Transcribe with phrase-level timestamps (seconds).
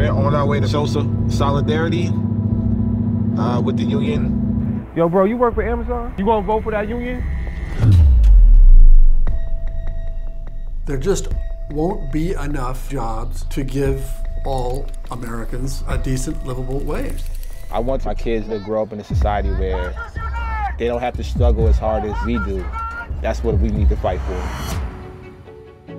[0.00, 2.06] We're on our way to show some solidarity
[3.38, 4.88] uh, with the union.
[4.96, 6.14] Yo, bro, you work for Amazon?
[6.16, 7.22] You gonna vote for that union?
[10.86, 11.28] There just
[11.72, 14.02] won't be enough jobs to give
[14.46, 17.22] all Americans a decent, livable wage.
[17.70, 19.94] I want my kids to grow up in a society where
[20.78, 22.64] they don't have to struggle as hard as we do.
[23.20, 25.92] That's what we need to fight for.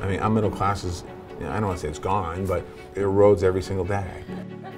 [0.00, 1.02] I mean, our middle class is,
[1.40, 4.24] you know, I don't want to say it's gone, but it erodes every single day.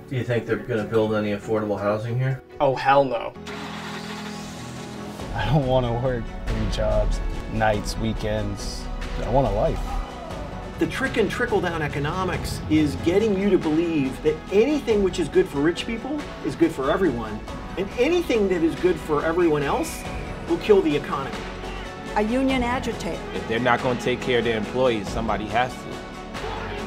[0.09, 2.43] Do you think they're going to build any affordable housing here?
[2.61, 3.33] Oh, hell no.
[5.35, 7.21] I don't want to work three jobs,
[7.53, 8.85] nights, weekends.
[9.23, 9.81] I want a life.
[10.79, 15.29] The trick in trickle down economics is getting you to believe that anything which is
[15.29, 17.39] good for rich people is good for everyone,
[17.77, 20.03] and anything that is good for everyone else
[20.49, 21.37] will kill the economy.
[22.17, 23.21] A union agitator.
[23.35, 25.98] If they're not going to take care of their employees, somebody has to.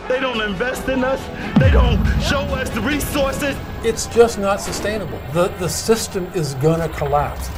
[0.07, 1.21] They don't invest in us.
[1.59, 3.55] They don't show us the resources.
[3.83, 5.19] It's just not sustainable.
[5.33, 7.49] The, the system is going to collapse.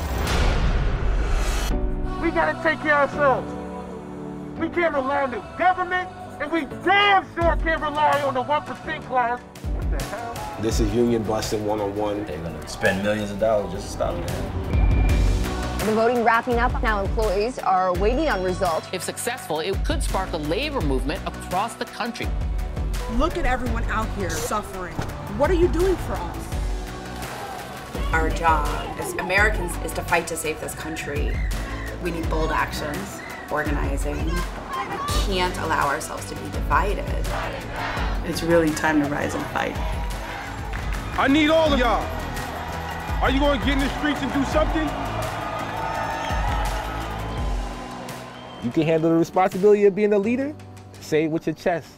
[2.21, 4.59] We gotta take care of ourselves.
[4.59, 6.09] We can't rely on the government,
[6.39, 9.39] and we damn sure can't rely on the 1% class.
[9.41, 10.61] What the hell?
[10.61, 12.23] This is union busting one on one.
[12.25, 14.72] They're going to spend millions of dollars just to stop that.
[15.85, 16.81] The voting wrapping up.
[16.81, 18.87] Now employees are waiting on results.
[18.93, 22.27] If successful, it could spark a labor movement across the country.
[23.17, 24.93] Look at everyone out here suffering.
[25.37, 26.47] What are you doing for us?
[28.13, 28.67] Our job
[28.97, 31.37] as Americans is to fight to save this country.
[32.01, 33.19] We need bold actions,
[33.51, 34.25] organizing.
[34.25, 34.31] We
[35.25, 37.05] can't allow ourselves to be divided.
[38.23, 39.75] It's really time to rise and fight.
[41.19, 42.07] I need all of y'all.
[43.21, 44.89] Are you gonna get in the streets and do something?
[48.63, 50.55] You can handle the responsibility of being a leader?
[51.01, 51.89] Say it with your chest.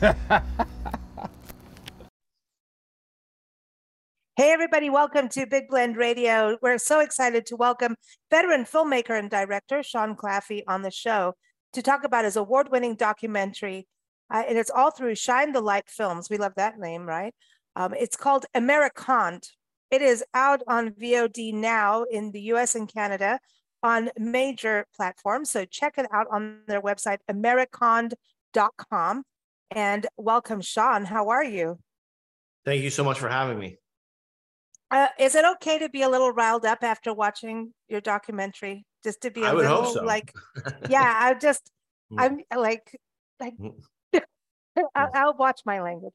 [4.34, 6.56] Hey, everybody, welcome to Big Blend Radio.
[6.62, 7.96] We're so excited to welcome
[8.30, 11.34] veteran filmmaker and director Sean Claffey on the show
[11.74, 13.86] to talk about his award winning documentary.
[14.32, 16.28] Uh, and it's all through Shine the Light Films.
[16.30, 17.34] We love that name, right?
[17.76, 19.44] Um, it's called Americonned.
[19.90, 23.38] It is out on VOD now in the US and Canada
[23.82, 25.50] on major platforms.
[25.50, 29.22] So check it out on their website, americonned.com.
[29.70, 31.04] And welcome, Sean.
[31.04, 31.78] How are you?
[32.64, 33.78] Thank you so much for having me.
[34.90, 38.84] Uh, is it okay to be a little riled up after watching your documentary?
[39.02, 40.04] Just to be a I would little hope so.
[40.04, 40.32] like,
[40.90, 41.70] yeah, I just,
[42.16, 42.94] I'm like,
[43.40, 43.54] like,
[44.76, 46.12] I'll, I'll watch my language.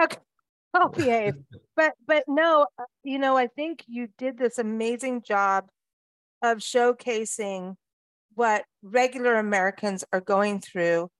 [0.00, 0.18] Okay,
[0.74, 1.34] I'll behave.
[1.74, 5.68] But, but no, uh, you know, I think you did this amazing job
[6.42, 7.74] of showcasing
[8.34, 11.10] what regular Americans are going through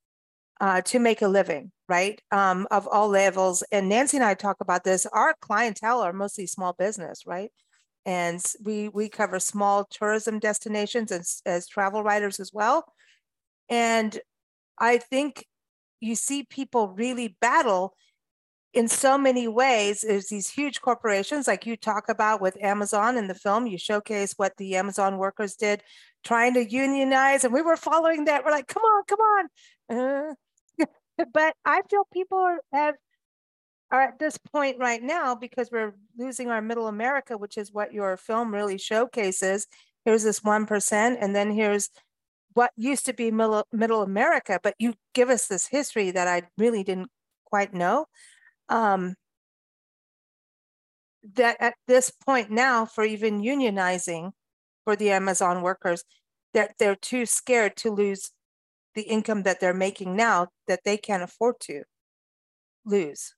[0.60, 2.20] uh, to make a living, right?
[2.30, 3.62] Um, of all levels.
[3.72, 5.06] And Nancy and I talk about this.
[5.06, 7.50] Our clientele are mostly small business, right?
[8.06, 12.84] And we we cover small tourism destinations as, as travel writers as well.
[13.68, 14.18] And
[14.78, 15.44] I think
[16.00, 17.94] you see people really battle
[18.74, 20.02] in so many ways.
[20.06, 23.66] There's these huge corporations, like you talk about with Amazon in the film.
[23.66, 25.82] You showcase what the Amazon workers did,
[26.24, 28.44] trying to unionize, and we were following that.
[28.44, 30.36] We're like, come on, come on.
[30.78, 30.84] Uh,
[31.32, 32.94] but I feel people are, have
[33.90, 37.94] are at this point right now because we're losing our middle America, which is what
[37.94, 39.66] your film really showcases.
[40.04, 41.88] Here's this one percent, and then here's
[42.52, 44.60] what used to be middle, middle America.
[44.62, 47.10] But you give us this history that I really didn't
[47.44, 48.06] quite know.
[48.68, 49.14] Um,
[51.34, 54.32] that at this point now, for even unionizing
[54.84, 56.04] for the Amazon workers,
[56.54, 58.30] that they're too scared to lose
[58.94, 61.82] the income that they're making now that they can't afford to
[62.84, 63.34] lose.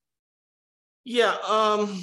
[1.05, 1.37] Yeah.
[1.47, 2.03] Um.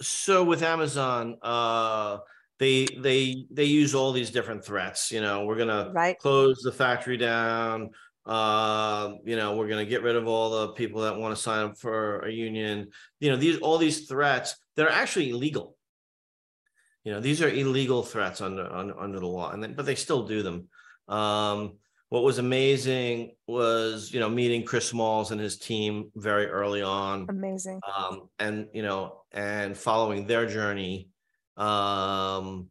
[0.00, 2.18] So with Amazon, uh,
[2.58, 5.12] they they they use all these different threats.
[5.12, 6.18] You know, we're gonna right.
[6.18, 7.90] close the factory down.
[8.28, 11.64] Uh, you know, we're gonna get rid of all the people that want to sign
[11.64, 12.88] up for a union.
[13.20, 15.76] You know, these all these threats that are actually illegal.
[17.04, 19.94] You know, these are illegal threats under under, under the law, and then, but they
[19.94, 20.68] still do them.
[21.08, 21.78] Um,
[22.10, 27.26] what was amazing was you know meeting Chris Smalls and his team very early on.
[27.30, 27.80] Amazing.
[27.96, 31.08] Um, and you know, and following their journey
[31.58, 32.68] um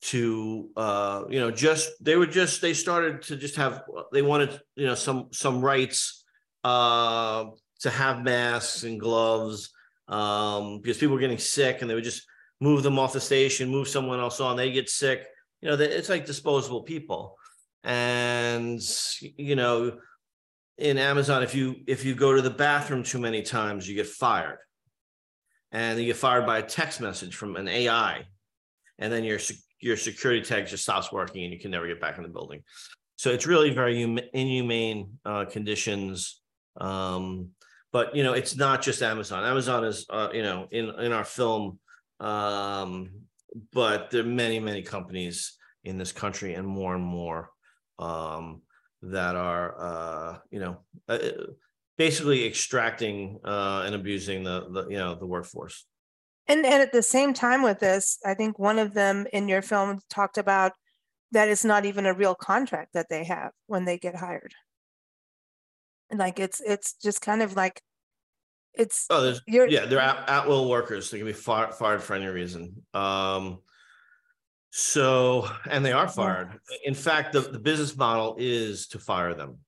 [0.00, 4.60] to uh you know just they were just they started to just have they wanted
[4.76, 6.24] you know some some rights
[6.62, 7.46] uh
[7.80, 9.70] to have masks and gloves
[10.06, 12.22] um because people were getting sick and they would just
[12.60, 15.26] move them off the station move someone else on they get sick.
[15.60, 17.36] You know they, it's like disposable people.
[17.84, 18.80] And
[19.20, 19.98] you know
[20.76, 24.06] in Amazon, if you if you go to the bathroom too many times, you get
[24.06, 24.58] fired,
[25.72, 28.24] and you get fired by a text message from an AI,
[28.98, 29.40] and then your
[29.80, 32.62] your security tag just stops working, and you can never get back in the building.
[33.16, 34.02] So it's really very
[34.32, 36.40] inhumane uh, conditions.
[36.80, 37.50] Um,
[37.92, 39.44] but you know, it's not just Amazon.
[39.44, 41.78] Amazon is uh, you know in in our film,
[42.20, 43.10] um,
[43.72, 47.50] but there are many many companies in this country, and more and more.
[47.98, 48.62] Um,
[49.02, 50.78] that are uh, you know
[51.08, 51.18] uh,
[51.96, 55.86] basically extracting uh, and abusing the, the you know the workforce.
[56.48, 59.62] And and at the same time with this, I think one of them in your
[59.62, 60.72] film talked about
[61.32, 64.54] that it's not even a real contract that they have when they get hired.
[66.10, 67.82] Like it's it's just kind of like
[68.74, 72.14] it's oh there's yeah they're at, at will workers they can be fired, fired for
[72.14, 73.58] any reason um
[74.70, 76.60] so, and they are fired.
[76.84, 79.58] In fact, the, the business model is to fire them.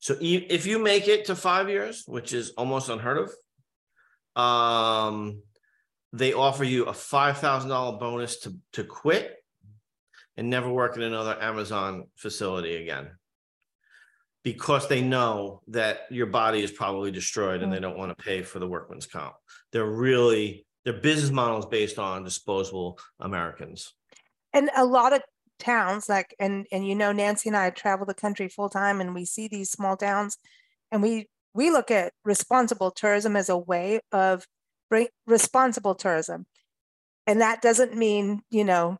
[0.00, 3.30] So if you make it to five years, which is almost unheard
[4.36, 5.42] of, um,
[6.12, 9.36] they offer you a five thousand dollar bonus to to quit
[10.36, 13.10] and never work in another Amazon facility again,
[14.42, 18.42] because they know that your body is probably destroyed and they don't want to pay
[18.42, 19.34] for the workman's comp.
[19.72, 23.94] They're really their business model is based on disposable Americans
[24.52, 25.22] and a lot of
[25.58, 29.14] towns like and and you know nancy and i travel the country full time and
[29.14, 30.36] we see these small towns
[30.90, 34.44] and we we look at responsible tourism as a way of
[35.26, 36.46] responsible tourism.
[37.26, 38.98] And that doesn't mean you know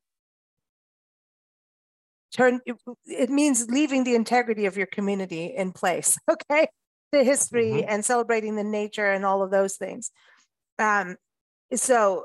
[2.32, 2.60] turn
[3.04, 6.68] it means leaving the integrity of your community in place okay?
[7.10, 7.90] The history mm-hmm.
[7.90, 10.10] and celebrating the nature and all of those things.
[10.78, 11.16] Um
[11.74, 12.24] so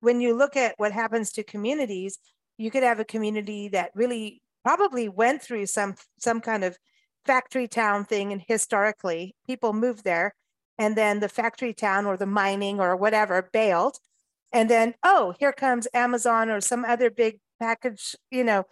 [0.00, 2.18] when you look at what happens to communities
[2.58, 6.76] you could have a community that really probably went through some some kind of
[7.24, 10.34] factory town thing and historically people moved there
[10.78, 13.98] and then the factory town or the mining or whatever bailed
[14.52, 18.64] and then oh here comes amazon or some other big package you know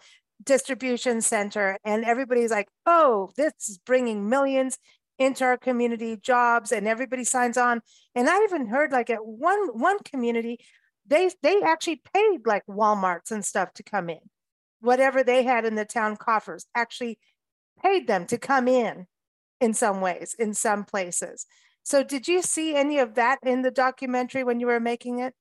[0.43, 4.77] distribution center and everybody's like oh this is bringing millions
[5.19, 7.81] into our community jobs and everybody signs on
[8.15, 10.59] and i even heard like at one one community
[11.05, 14.19] they they actually paid like Walmarts and stuff to come in.
[14.81, 17.19] Whatever they had in the town coffers actually
[17.81, 19.07] paid them to come in
[19.59, 21.45] in some ways, in some places.
[21.83, 25.33] So did you see any of that in the documentary when you were making it?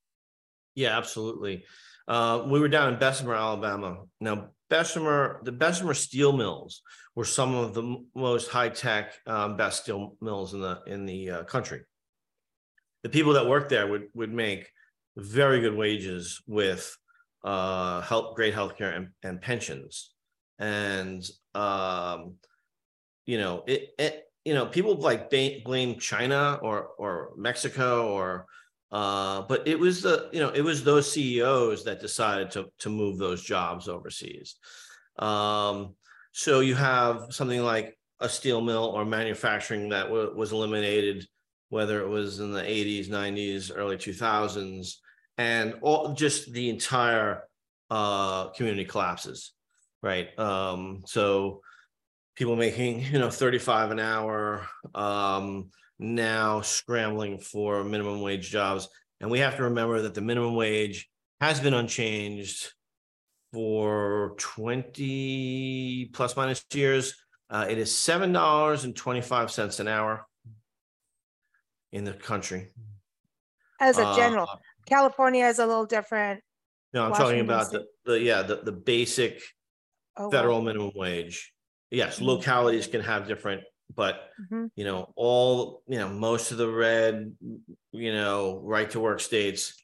[0.75, 1.65] Yeah, absolutely.
[2.09, 4.03] Uh, we were down in Bessemer, Alabama.
[4.21, 6.83] Now, Bessemer, the Bessemer steel mills
[7.15, 11.31] were some of the most high tech, um, best steel mills in the in the
[11.31, 11.83] uh, country.
[13.03, 14.71] The people that worked there would would make
[15.17, 16.97] very good wages with
[17.45, 20.15] uh, help, great healthcare and, and pensions.
[20.59, 21.25] And,
[21.55, 22.35] um,
[23.27, 28.47] you know, it, it, you know, people like blame China or, or Mexico or,
[28.91, 32.89] uh, but it was the, you know, it was those CEOs that decided to, to
[32.89, 34.57] move those jobs overseas.
[35.19, 35.95] Um,
[36.33, 41.27] so you have something like a steel mill or manufacturing that w- was eliminated
[41.73, 44.97] whether it was in the 80s, 90s, early 2000s,
[45.39, 47.45] and all just the entire
[47.91, 49.55] uh, community collapses,
[50.03, 50.39] right?
[50.39, 51.63] Um, so
[52.35, 58.89] people making you know 35 an hour um, now scrambling for minimum wage jobs,
[59.21, 61.09] and we have to remember that the minimum wage
[61.41, 62.73] has been unchanged
[63.53, 67.15] for 20 plus minus years.
[67.51, 70.27] Uh, it is seven dollars and 25 cents an hour
[71.93, 72.69] in the country.
[73.79, 76.41] As a general, uh, California is a little different.
[76.95, 79.43] No, I'm Washington talking about the, the yeah, the, the basic
[80.17, 80.65] oh, federal wow.
[80.65, 81.52] minimum wage.
[81.93, 82.25] Yes, mm-hmm.
[82.25, 83.63] localities can have different,
[83.95, 84.67] but mm-hmm.
[84.75, 87.37] you know, all you know, most of the red,
[87.93, 89.75] you know, right to work states.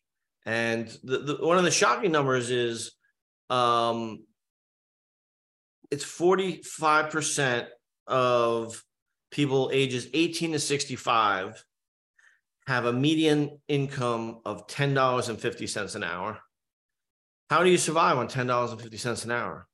[0.47, 2.93] And the, the one of the shocking numbers is
[3.51, 4.25] um
[5.91, 7.67] it's 45%
[8.07, 8.83] of
[9.31, 11.63] people ages 18 to 65
[12.67, 16.39] have a median income of $10.50 an hour.
[17.49, 19.68] How do you survive on $10.50 an hour?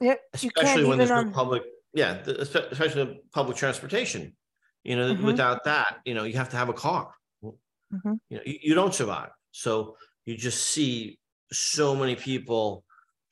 [0.00, 1.62] Yep, especially when there's no public,
[1.94, 4.36] yeah, especially public transportation.
[4.84, 5.26] You know, mm-hmm.
[5.26, 7.12] without that, you know, you have to have a car.
[7.42, 8.14] Mm-hmm.
[8.30, 9.30] You know, you, you, don't survive.
[9.50, 11.18] So you just see
[11.50, 12.84] so many people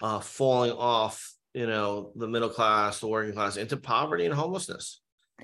[0.03, 5.01] uh, falling off, you know, the middle class, the working class into poverty and homelessness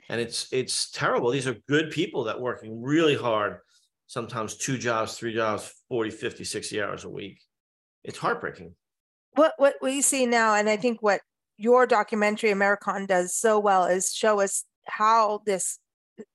[0.08, 3.58] and it's it's terrible these are good people that working really hard
[4.06, 7.40] sometimes two jobs three jobs 40 50 60 hours a week
[8.04, 8.74] it's heartbreaking
[9.40, 11.20] what what we see now and i think what
[11.60, 15.78] your documentary Americonned does so well is show us how this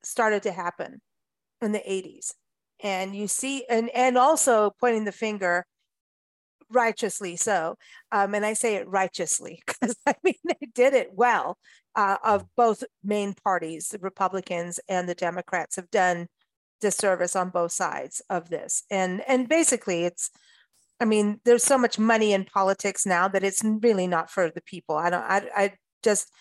[0.03, 1.01] started to happen
[1.63, 2.31] in the 80s.
[2.83, 5.65] And you see, and and also pointing the finger
[6.69, 7.75] righteously so.
[8.11, 11.57] Um, and I say it righteously because I mean they did it well.
[11.95, 16.27] Uh, of both main parties, the Republicans and the Democrats, have done
[16.81, 18.83] disservice on both sides of this.
[18.91, 20.29] And and basically, it's,
[21.05, 24.61] I mean, there's so much money in politics now that it's really not for the
[24.61, 24.95] people.
[24.95, 25.23] I don't.
[25.23, 26.31] I I just,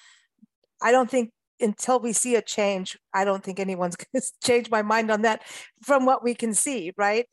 [0.81, 4.71] I don't think until we see a change, I don't think anyone's going to change
[4.71, 5.43] my mind on that
[5.83, 7.27] from what we can see, right?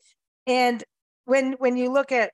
[0.46, 0.84] And
[1.24, 2.32] when when you look at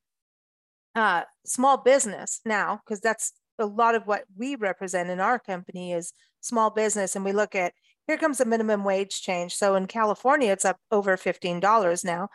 [0.97, 5.93] uh, small business now, because that's a lot of what we represent in our company
[5.93, 7.73] is small business, and we look at
[8.09, 9.55] here comes the minimum wage change.
[9.55, 12.31] So in California, it's up over fifteen dollars now,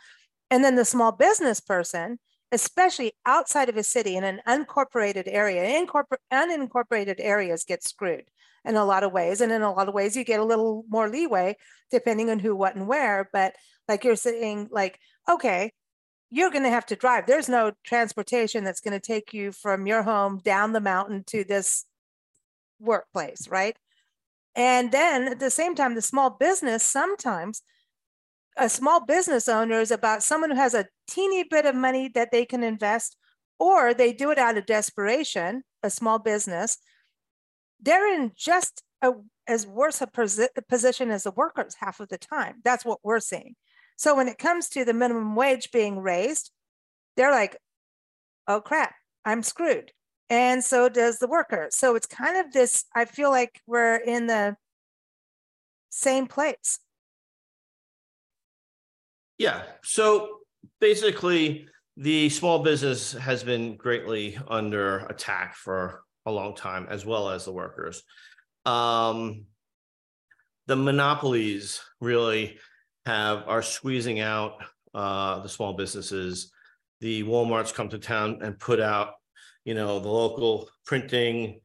[0.50, 2.20] and then the small business person,
[2.54, 8.26] especially outside of a city in an unincorporated area, incorpor- unincorporated areas get screwed
[8.64, 10.86] in a lot of ways, and in a lot of ways you get a little
[10.88, 11.58] more leeway
[11.92, 13.30] depending on who, what, and where.
[13.34, 13.56] But
[13.90, 15.72] like you're saying, like okay,
[16.30, 17.26] you're going to have to drive.
[17.28, 21.44] There's no transportation that's going to take you from your home down the mountain to
[21.44, 21.86] this
[22.80, 23.76] workplace, right?
[24.56, 27.62] And then at the same time, the small business sometimes
[28.58, 32.32] a small business owner is about someone who has a teeny bit of money that
[32.32, 33.18] they can invest,
[33.60, 36.78] or they do it out of desperation, a small business.
[37.82, 39.12] They're in just a,
[39.48, 42.56] as worse a posi- position as the workers half of the time.
[42.64, 43.56] That's what we're seeing.
[43.96, 46.52] So when it comes to the minimum wage being raised,
[47.16, 47.58] they're like,
[48.48, 48.94] oh crap,
[49.26, 49.92] I'm screwed.
[50.30, 51.68] And so does the worker.
[51.70, 54.56] So it's kind of this, I feel like we're in the
[55.90, 56.80] same place.
[59.38, 59.64] Yeah.
[59.84, 60.40] So
[60.80, 67.30] basically, the small business has been greatly under attack for a long time, as well
[67.30, 68.04] as the workers.
[68.66, 69.46] Um,
[70.68, 72.58] the monopolies really
[73.06, 74.64] have are squeezing out
[74.94, 76.52] uh, the small businesses.
[77.02, 79.16] The WalMarts come to town and put out,
[79.66, 81.60] you know, the local printing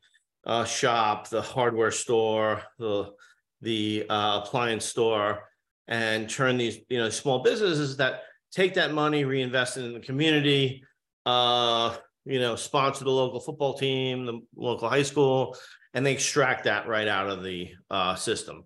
[0.45, 3.13] uh, shop, the hardware store, the
[3.61, 5.48] the uh, appliance store,
[5.89, 10.01] and turn these, you know, small businesses that take that money, reinvest it in the
[10.01, 10.85] community,
[11.27, 15.57] uh, you know, sponsor the local football team, the local high school,
[15.95, 18.65] and they extract that right out of the uh, system.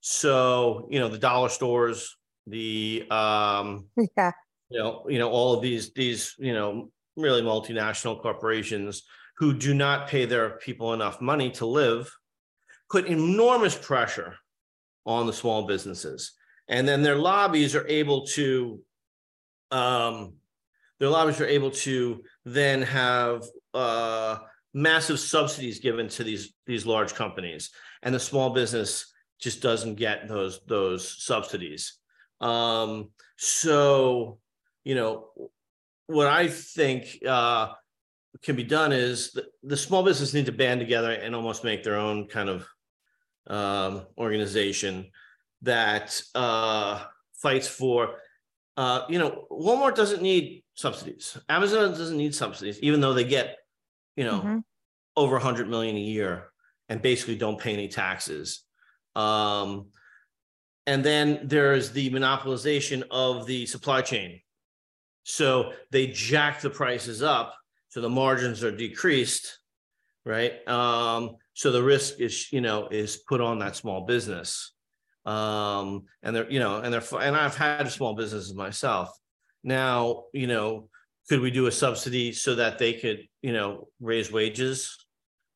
[0.00, 3.86] So, you know, the dollar stores, the um,
[4.16, 4.30] yeah,
[4.70, 9.02] you know, you know, all of these these, you know, really multinational corporations
[9.36, 12.10] who do not pay their people enough money to live
[12.90, 14.34] put enormous pressure
[15.06, 16.32] on the small businesses.
[16.70, 18.80] And then their lobbies are able to
[19.70, 20.34] um
[20.98, 24.38] their lobbies are able to then have uh
[24.72, 27.70] massive subsidies given to these these large companies
[28.02, 31.98] and the small business just doesn't get those those subsidies.
[32.40, 34.38] Um, so,
[34.84, 35.28] you know,
[36.06, 37.72] what I think uh,
[38.42, 41.82] can be done is the, the, small business need to band together and almost make
[41.82, 42.66] their own kind of
[43.46, 45.10] um, organization
[45.62, 48.16] that uh, fights for.
[48.76, 51.36] Uh, you know, Walmart doesn't need subsidies.
[51.48, 53.58] Amazon doesn't need subsidies, even though they get,
[54.16, 54.58] you know, mm-hmm.
[55.16, 56.50] over 100 million a year
[56.88, 58.64] and basically don't pay any taxes.
[59.14, 59.86] Um,
[60.86, 64.40] and then there's the monopolization of the supply chain.
[65.22, 67.54] So they jack the prices up,
[67.88, 69.58] so the margins are decreased,
[70.24, 70.66] right?
[70.66, 74.72] Um, so the risk is, you know, is put on that small business.
[75.26, 79.10] Um, and they're, you know, and they're, and I've had small businesses myself.
[79.62, 80.88] Now, you know,
[81.28, 84.96] could we do a subsidy so that they could, you know, raise wages?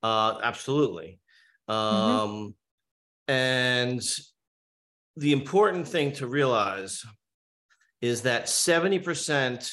[0.02, 1.18] Uh, absolutely.
[1.68, 1.72] Mm-hmm.
[1.72, 2.50] Um, mm-hmm
[3.28, 4.02] and
[5.16, 7.04] the important thing to realize
[8.00, 9.70] is that 70%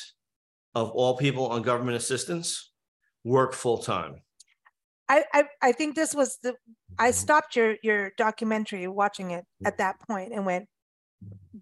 [0.74, 2.71] of all people on government assistance
[3.24, 4.21] work full time.
[5.12, 6.56] I, I, I think this was the
[6.98, 7.13] I mm-hmm.
[7.13, 10.68] stopped your your documentary watching it at that point and went,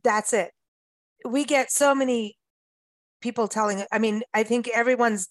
[0.03, 0.51] that's it.
[1.25, 2.37] We get so many
[3.21, 5.29] people telling I mean, I think everyone's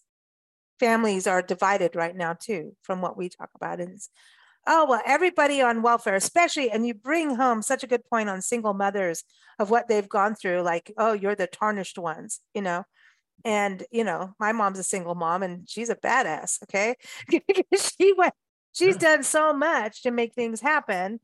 [0.81, 3.81] families are divided right now too, from what we talk about.
[3.81, 4.01] And
[4.67, 8.43] oh well everybody on welfare especially and you bring home such a good point on
[8.43, 9.23] single mothers
[9.61, 12.83] of what they've gone through like oh you're the tarnished ones you know
[13.45, 16.97] and you know my mom's a single mom and she's a badass okay?
[17.99, 18.35] She went
[18.73, 21.21] she's done so much to make things happen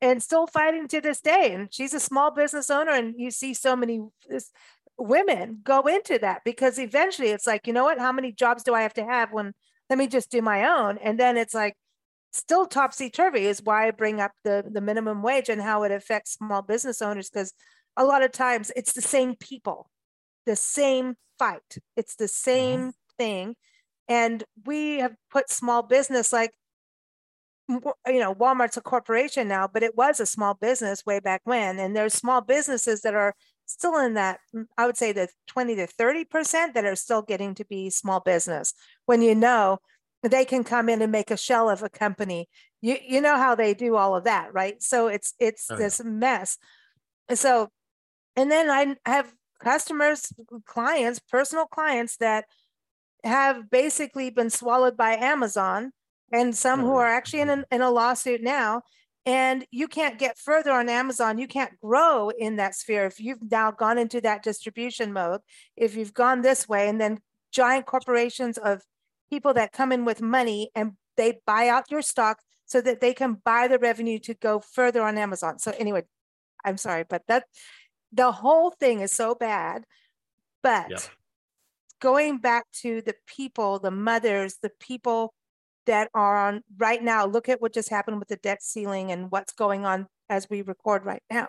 [0.00, 3.54] and still fighting to this day and she's a small business owner and you see
[3.54, 4.00] so many
[4.98, 7.98] women go into that because eventually it's like you know what?
[7.98, 9.52] How many jobs do i have to have when
[9.90, 10.98] let me just do my own?
[10.98, 11.76] And then it's like
[12.32, 15.92] still topsy turvy is why I bring up the the minimum wage and how it
[15.92, 17.52] affects small business owners because
[17.96, 19.90] a lot of times it's the same people,
[20.46, 21.78] the same fight.
[21.96, 22.50] It's the mm-hmm.
[22.50, 23.56] same thing.
[24.08, 26.52] And we have put small business like
[27.68, 31.78] you know, Walmart's a corporation now, but it was a small business way back when.
[31.78, 33.34] And there's small businesses that are
[33.66, 34.40] still in that,
[34.76, 38.74] I would say the 20 to 30% that are still getting to be small business.
[39.06, 39.78] When you know
[40.22, 42.48] they can come in and make a shell of a company.
[42.80, 44.80] You you know how they do all of that, right?
[44.82, 45.78] So it's it's Oh, yeah.
[45.80, 46.58] this mess.
[47.28, 47.68] And so
[48.36, 50.32] and then I have customers,
[50.66, 52.44] clients, personal clients that
[53.24, 55.92] have basically been swallowed by Amazon
[56.32, 58.82] and some who oh, are actually in, an, in a lawsuit now.
[59.24, 61.38] And you can't get further on Amazon.
[61.38, 65.40] You can't grow in that sphere if you've now gone into that distribution mode.
[65.76, 67.20] If you've gone this way, and then
[67.52, 68.82] giant corporations of
[69.30, 73.14] people that come in with money and they buy out your stock so that they
[73.14, 75.58] can buy the revenue to go further on Amazon.
[75.58, 76.02] So anyway,
[76.64, 77.44] I'm sorry, but that
[78.12, 79.84] the whole thing is so bad.
[80.62, 81.00] But Yep.
[82.00, 85.34] going back to the people, the mothers, the people
[85.86, 89.30] that are on right now, look at what just happened with the debt ceiling and
[89.30, 91.48] what's going on as we record right now.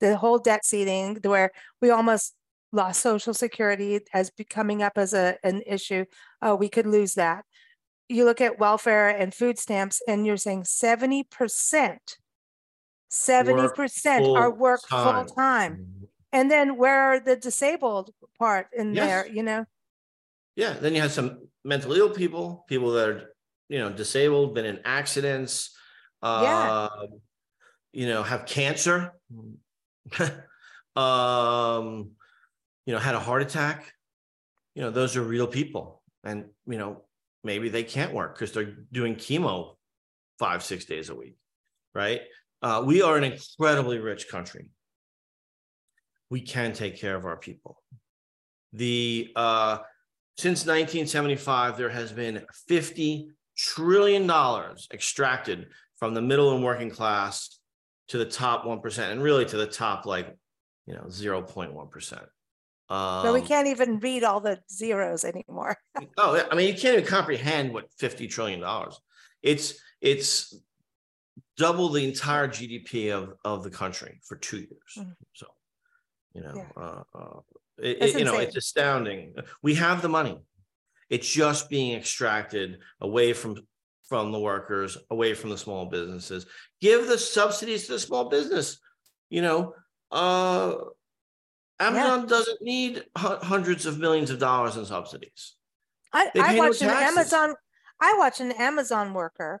[0.00, 1.50] The whole debt ceiling, where
[1.80, 2.34] we almost
[2.72, 6.04] lost Social Security as coming up as a, an issue.
[6.42, 7.44] Oh, we could lose that.
[8.08, 11.98] You look at welfare and food stamps, and you're saying 70%,
[13.10, 15.97] 70% are work full time.
[16.32, 19.06] And then where are the disabled part in Yes.
[19.06, 19.64] there, you know?
[20.56, 23.34] Yeah, then you have some mentally ill people, people that are,
[23.68, 25.76] you know, disabled, been in accidents,
[26.22, 26.88] Yeah.
[26.90, 27.06] uh,
[27.92, 29.12] you know, have cancer,
[30.96, 32.10] um,
[32.86, 33.92] you know, had a heart attack.
[34.74, 37.04] You know, those are real people, and you know,
[37.42, 39.76] maybe they can't work because they're doing chemo
[40.38, 41.36] five, six days a week,
[41.94, 42.22] right?
[42.62, 44.70] Uh, we are an incredibly rich country.
[46.30, 47.82] We can take care of our people.
[48.72, 49.78] The uh,
[50.36, 57.58] since 1975, there has been 50 trillion dollars extracted from the middle and working class
[58.08, 60.34] to the top 1%, and really to the top, like,
[60.86, 62.22] you know, 0.1%.
[62.90, 65.76] Um, So we can't even read all the zeros anymore.
[66.16, 68.98] Oh, I mean, you can't even comprehend what fifty trillion dollars.
[69.42, 70.54] It's it's
[71.56, 74.94] double the entire GDP of of the country for two years.
[74.96, 75.14] Mhm.
[75.34, 75.46] So,
[76.34, 76.82] you know, Yeah.
[76.82, 77.40] uh, uh,
[77.78, 79.34] it, you know, it's astounding.
[79.62, 80.40] We have the money.
[81.08, 83.56] It's just being extracted away from
[84.08, 86.46] from the workers, away from the small businesses.
[86.80, 88.80] Give the subsidies to the small business.
[89.28, 89.74] You know,
[90.10, 90.76] uh,
[91.78, 95.56] Amazon doesn't need hu- hundreds of millions of dollars in subsidies.
[96.12, 96.76] I, I pay no an.
[96.82, 97.54] Amazon,
[98.00, 99.60] I watched an Amazon worker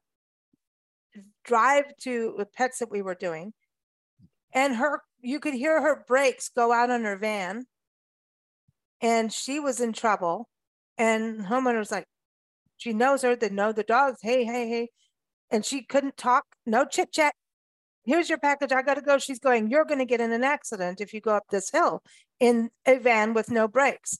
[1.44, 3.52] drive to the pets that we were doing.
[4.54, 7.66] And her, you could hear her brakes go out on her van.
[9.00, 10.48] And she was in trouble.
[10.96, 12.06] And homeowner was like,
[12.76, 14.18] she knows her, they know the dogs.
[14.22, 14.88] Hey, hey, hey.
[15.50, 17.34] And she couldn't talk, no chit chat.
[18.04, 18.72] Here's your package.
[18.72, 19.18] I got to go.
[19.18, 22.02] She's going, You're going to get in an accident if you go up this hill
[22.40, 24.18] in a van with no brakes.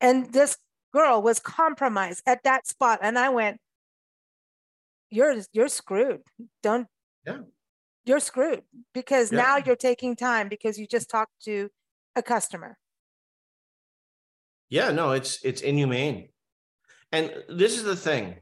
[0.00, 0.56] And this
[0.92, 2.98] girl was compromised at that spot.
[3.00, 3.60] And I went,
[5.08, 6.22] You're you're screwed.
[6.64, 6.88] Don't
[7.24, 7.42] Yeah.
[8.10, 11.70] You're screwed because now you're taking time because you just talked to
[12.16, 12.76] a customer.
[14.68, 16.30] Yeah, no, it's it's inhumane.
[17.12, 18.36] And this is the thing.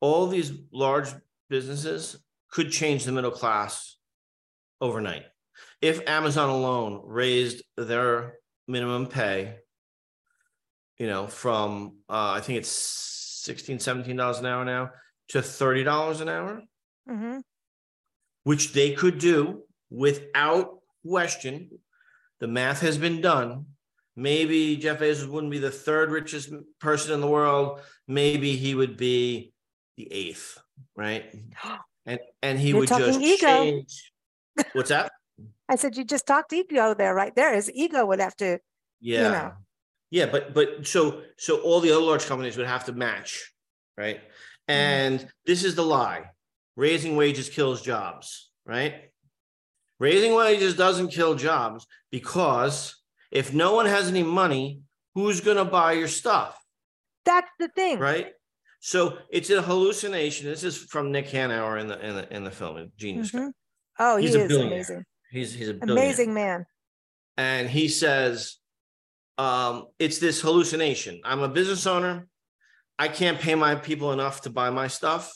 [0.00, 1.08] All these large
[1.50, 3.96] businesses could change the middle class
[4.80, 5.24] overnight.
[5.80, 8.34] If Amazon alone raised their
[8.68, 9.56] minimum pay,
[10.98, 14.90] you know, from uh, I think it's 16 17 dollars an hour now
[15.30, 16.62] to 30 dollars an hour,
[17.08, 17.38] hmm
[18.44, 21.70] which they could do without question.
[22.40, 23.66] The math has been done.
[24.16, 27.80] Maybe Jeff Bezos wouldn't be the third richest person in the world.
[28.08, 29.52] Maybe he would be
[29.96, 30.58] the eighth,
[30.96, 31.34] right?
[32.04, 33.46] And and he You're would just ego.
[33.46, 34.12] change.
[34.72, 35.12] What's that?
[35.68, 37.54] I said, You just talked ego there, right there.
[37.54, 38.58] His ego would have to,
[39.00, 39.30] Yeah.
[39.30, 39.52] know.
[40.10, 43.54] Yeah, but but so so all the other large companies would have to match,
[43.96, 44.16] right?
[44.16, 44.72] Mm-hmm.
[44.72, 46.24] And this is the lie.
[46.76, 49.10] Raising wages kills jobs, right?
[50.00, 52.96] Raising wages doesn't kill jobs because
[53.30, 54.80] if no one has any money,
[55.14, 56.58] who's going to buy your stuff,
[57.24, 57.98] that's the thing.
[57.98, 58.28] right?
[58.80, 60.46] So it's a hallucination.
[60.46, 63.30] This is from Nick Hanauer in the in the in the film Genius.
[63.30, 63.38] Guy.
[63.38, 63.52] Mhm.
[63.98, 64.66] Oh, he a is billionaire.
[64.74, 65.04] amazing.
[65.30, 66.66] He's he's a Amazing man.
[67.36, 68.56] and he says
[69.38, 72.26] um, it's this hallucination i'm a business owner
[72.98, 75.32] i can't pay my people enough to buy my stuff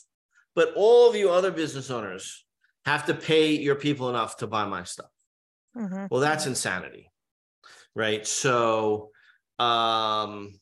[0.56, 2.44] but all of you other business owners
[2.84, 5.10] have to pay your people enough to buy my stuff.
[5.76, 6.08] Mhm.
[6.10, 7.12] Well, that's insanity,
[7.94, 8.26] right?
[8.26, 9.10] So,
[9.58, 10.58] um,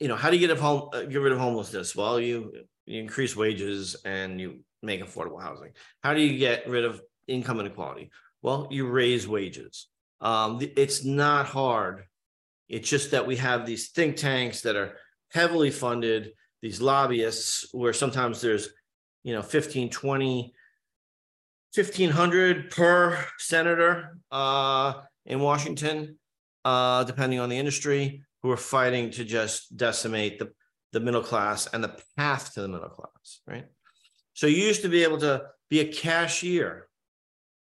[0.00, 1.94] you know, how do you get of home uh, get rid of homelessness?
[1.94, 5.72] Well, you you increase wages and you make affordable housing.
[6.02, 8.10] How do you get rid of income inequality?
[8.42, 9.88] Well, you raise wages.
[10.20, 12.04] Um, it's not hard.
[12.68, 14.96] It's just that we have these think tanks that are
[15.30, 16.32] heavily funded,
[16.64, 18.70] these lobbyists, where sometimes there's,
[19.22, 20.54] you know, 15, 20,
[21.74, 24.94] 1500 per senator uh,
[25.26, 26.16] in Washington,
[26.64, 30.52] uh, depending on the industry, who are fighting to just decimate the,
[30.92, 33.66] the middle class and the path to the middle class, right?
[34.32, 36.88] So you used to be able to be a cashier,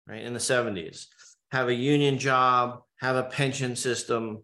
[0.08, 1.06] right, in the 70s,
[1.52, 4.42] have a union job, have a pension system,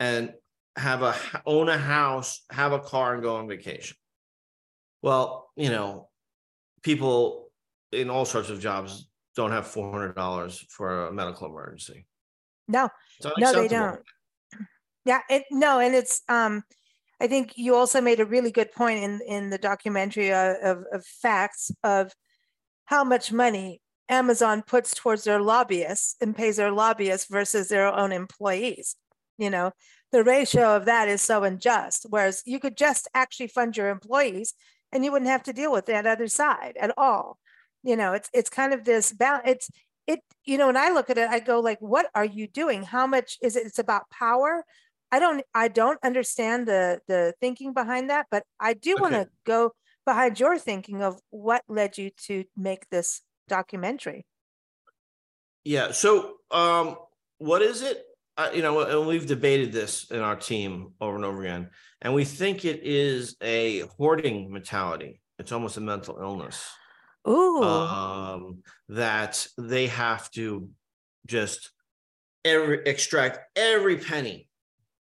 [0.00, 0.34] and
[0.76, 1.14] have a
[1.46, 3.96] own a house, have a car, and go on vacation.
[5.02, 6.08] Well, you know,
[6.82, 7.50] people
[7.92, 12.06] in all sorts of jobs don't have four hundred dollars for a medical emergency.
[12.66, 12.88] No,
[13.38, 14.00] no, they don't.
[15.04, 16.62] Yeah, it, no, and it's, um,
[17.20, 20.84] I think you also made a really good point in, in the documentary uh, of,
[20.92, 22.10] of facts of
[22.86, 28.12] how much money Amazon puts towards their lobbyists and pays their lobbyists versus their own
[28.12, 28.96] employees.
[29.36, 29.72] You know,
[30.14, 34.54] the ratio of that is so unjust, whereas you could just actually fund your employees
[34.92, 37.36] and you wouldn't have to deal with that other side at all.
[37.82, 39.42] You know, it's, it's kind of this balance.
[39.44, 39.70] It's,
[40.06, 42.84] it, you know, when I look at it, I go like, what are you doing?
[42.84, 43.66] How much is it?
[43.66, 44.64] It's about power.
[45.10, 49.28] I don't, I don't understand the, the thinking behind that, but I do want to
[49.44, 49.72] go
[50.06, 54.26] behind your thinking of what led you to make this documentary.
[55.64, 55.90] Yeah.
[55.90, 56.98] So, um,
[57.38, 58.04] what is it?
[58.36, 61.70] Uh, you know, and we've debated this in our team over and over again,
[62.02, 65.20] and we think it is a hoarding mentality.
[65.38, 66.64] It's almost a mental illness.
[67.28, 67.62] Ooh.
[67.62, 70.68] Um, that they have to
[71.26, 71.70] just
[72.44, 74.48] every extract every penny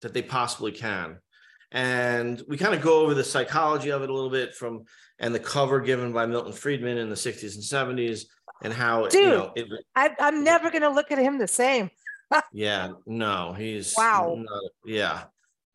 [0.01, 1.17] that they possibly can.
[1.71, 4.85] And we kind of go over the psychology of it a little bit from
[5.19, 8.23] and the cover given by Milton Friedman in the 60s and 70s
[8.63, 11.47] and how Dude, you know it I, I'm never going to look at him the
[11.47, 11.89] same.
[12.51, 14.35] Yeah, no, he's Wow.
[14.37, 15.23] not- yeah.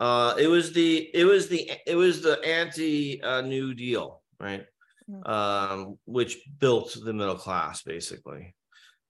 [0.00, 4.66] Uh it was the it was the it was the anti uh, New Deal, right?
[5.08, 5.28] Mm.
[5.28, 8.54] Um, which built the middle class basically.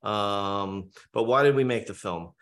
[0.02, 2.32] Um, but why did we make the film?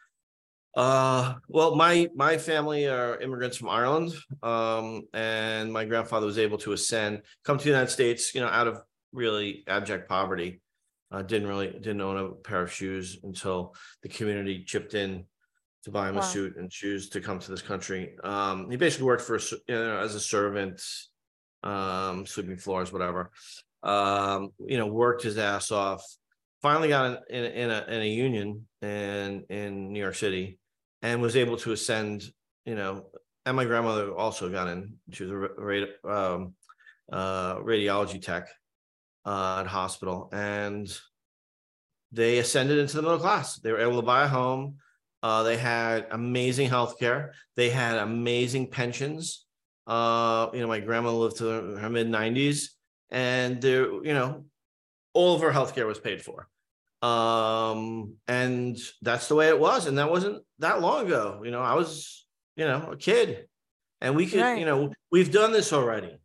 [0.75, 6.59] Uh, well, my my family are immigrants from Ireland, um, and my grandfather was able
[6.59, 8.81] to ascend, come to the United States, you know, out of
[9.13, 10.61] really abject poverty.
[11.13, 15.25] Uh, didn't really didn't own a pair of shoes until the community chipped in
[15.85, 16.23] to buy him Wow.
[16.23, 18.17] a suit and shoes to come to this country.
[18.25, 20.81] Um, he basically worked for you know as a servant,
[21.63, 23.31] um, sweeping floors, whatever.
[23.83, 26.03] Um, you know, worked his ass off.
[26.63, 30.59] Finally got in, in, in a in a union in in New York City,
[31.03, 32.23] and was able to ascend.
[32.65, 33.07] You know,
[33.45, 34.95] and my grandmother also got in.
[35.11, 36.55] She was a ra- um,
[37.13, 38.49] uh, radiology tech
[39.25, 40.93] uh, at hospital, and
[42.11, 43.57] they ascended into the middle class.
[43.57, 44.77] They were able to buy a home.
[45.23, 47.33] Uh, they had amazing health care.
[47.57, 49.47] They had amazing pensions.
[49.87, 51.45] Uh, you know, my grandma lived to
[51.77, 52.69] her mid 90s,
[53.11, 54.45] and there, you know,
[55.15, 56.49] all of her health care was paid for.
[57.03, 59.87] Um, and that's the way it was.
[59.87, 61.43] And that wasn't that long ago.
[61.45, 62.25] You know, I was,
[62.57, 63.47] you know, a kid.
[64.01, 64.59] And we could, Right.
[64.59, 66.17] you know, we've done this already,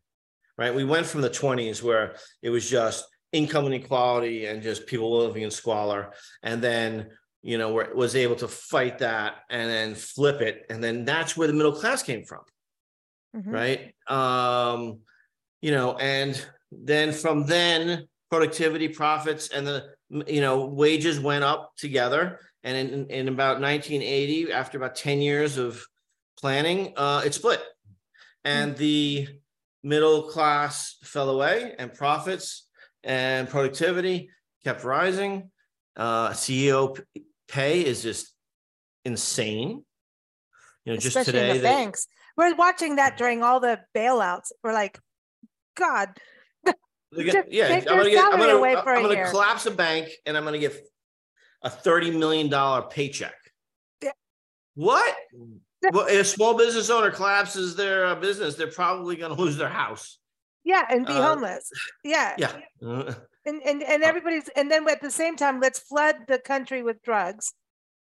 [0.58, 0.74] right?
[0.74, 5.44] We went from the 20s where it was just income inequality and just people living
[5.44, 6.14] in squalor.
[6.44, 7.10] And then,
[7.44, 10.66] you know, where was able to fight that and then flip it.
[10.70, 12.42] And then that's where the middle class came from
[13.36, 13.52] Mhm.
[13.52, 13.94] right?
[14.08, 15.00] Um,
[15.62, 19.96] you know, and then from then productivity, profits, and the
[20.28, 22.40] you know wages went up together.
[22.64, 25.86] And in, in about 1980, after about 10 years of
[26.40, 27.62] planning, uh, it split,
[28.44, 29.28] and the
[29.88, 32.68] middle class fell away, and profits
[33.04, 34.30] and productivity
[34.64, 35.50] kept rising.
[35.96, 37.00] Uh, CEO
[37.48, 38.34] pay is just
[39.06, 39.84] insane.
[40.86, 42.08] You know, just today, the they- banks.
[42.36, 44.52] We're watching that during all the bailouts.
[44.64, 45.00] We're like,
[45.76, 46.10] God,
[46.64, 46.74] yeah,
[47.12, 50.44] I'm gonna get, I'm gonna, away for a I'm gonna collapse a bank and I'm
[50.44, 50.78] gonna get
[51.64, 53.34] a thirty million dollar paycheck.
[54.04, 54.12] Yeah.
[54.76, 55.16] What?
[55.92, 59.70] Well, if a small business owner collapses their uh, business, they're probably gonna lose their
[59.70, 60.20] house.
[60.64, 61.70] yeah, and be Uh, homeless.
[62.04, 62.36] Yeah.
[62.38, 62.54] Yeah.
[62.82, 63.16] And,
[63.66, 67.54] and, and everybody's, and then at the same time, let's flood the country with drugs,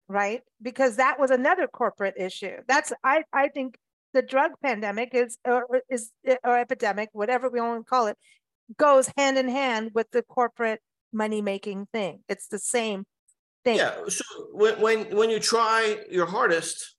[0.09, 0.43] right?
[0.61, 2.57] Because that was another corporate issue.
[2.69, 3.79] That's, I, I think
[4.13, 6.11] the drug pandemic is, or or is,
[6.45, 8.19] or epidemic, whatever we want to call it,
[8.77, 10.81] goes hand in hand with the corporate
[11.13, 12.23] money making thing.
[12.29, 13.05] It's the same
[13.65, 13.79] thing.
[13.79, 13.95] Yeah.
[14.09, 16.97] So when when when you try your hardest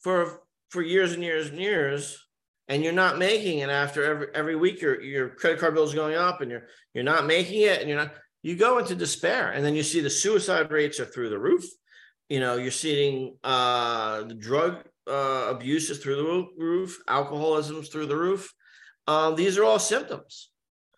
[0.00, 2.18] for for years and years and years,
[2.68, 5.94] and you're not making it after every every week, your your credit card bill is
[5.94, 9.52] going up, and you're you're not making it, and you're not you go into despair,
[9.52, 11.64] and then you see the suicide rates are through the roof.
[12.28, 18.06] You know, you're seeing uh, the drug uh, abuse is through the roof, alcoholism's through
[18.06, 18.52] the roof.
[19.06, 20.50] Um, these are all symptoms.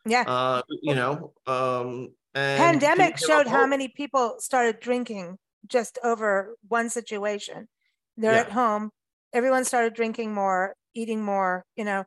[0.04, 0.24] Yeah.
[0.26, 6.88] Uh, you know, um, and Pandemic showed how many people started drinking just over one
[6.90, 7.68] situation.
[8.16, 8.40] They're Yeah.
[8.40, 8.90] at home.
[9.32, 12.04] Everyone started drinking more, eating more, you know.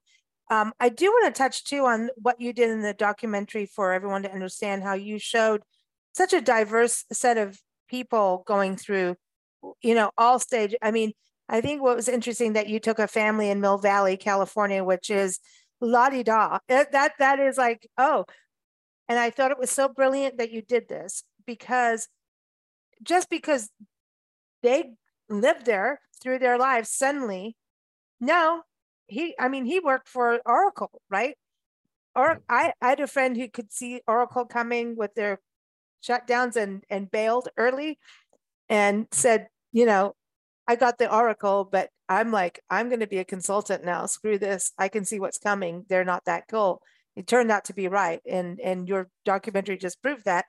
[0.50, 3.94] Um, I do want to touch too on what you did in the documentary for
[3.94, 5.64] everyone to understand how you showed
[6.14, 9.16] such a diverse set of people going through,
[9.82, 10.76] you know, all stage.
[10.82, 11.14] I mean,
[11.50, 15.10] I think what was interesting that you took a family in Mill Valley, California, which
[15.10, 15.40] is
[15.82, 16.60] la di da.
[16.68, 18.26] That that is like, oh,
[19.08, 22.08] and I thought it was so brilliant that you did this because
[23.02, 23.70] just because
[24.62, 24.94] they
[25.34, 27.56] lived there through their lives suddenly,
[28.20, 28.64] no,
[29.08, 31.36] he, I mean, he worked for Oracle, right?
[32.16, 35.40] Or I, I had a friend who could see Oracle coming with their
[36.04, 37.98] shutdowns and and bailed early
[38.70, 40.16] and said, you know,
[40.68, 44.06] I got the Oracle, but I'm like, I'm going to be a consultant now.
[44.06, 44.72] Screw this.
[44.78, 45.86] I can see what's coming.
[45.90, 46.82] They're not that cool.
[47.16, 50.46] It turned out to be right, and and your documentary just proved that.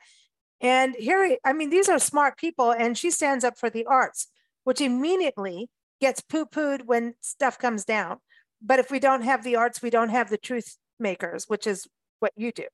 [0.61, 4.29] And here, I mean, these are smart people, and she stands up for the arts,
[4.65, 8.19] which immediately gets poo-pooed when stuff comes down.
[8.61, 11.87] But if we don't have the arts, we don't have the truth makers, which is
[12.21, 12.65] what you do.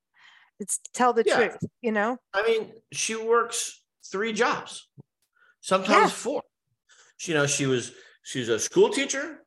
[0.59, 1.37] It's tell the Yeah.
[1.37, 2.19] truth, you know?
[2.33, 4.89] I mean, she works three jobs,
[5.61, 6.43] sometimes four.
[7.17, 9.45] She, you know, she was she's a school teacher.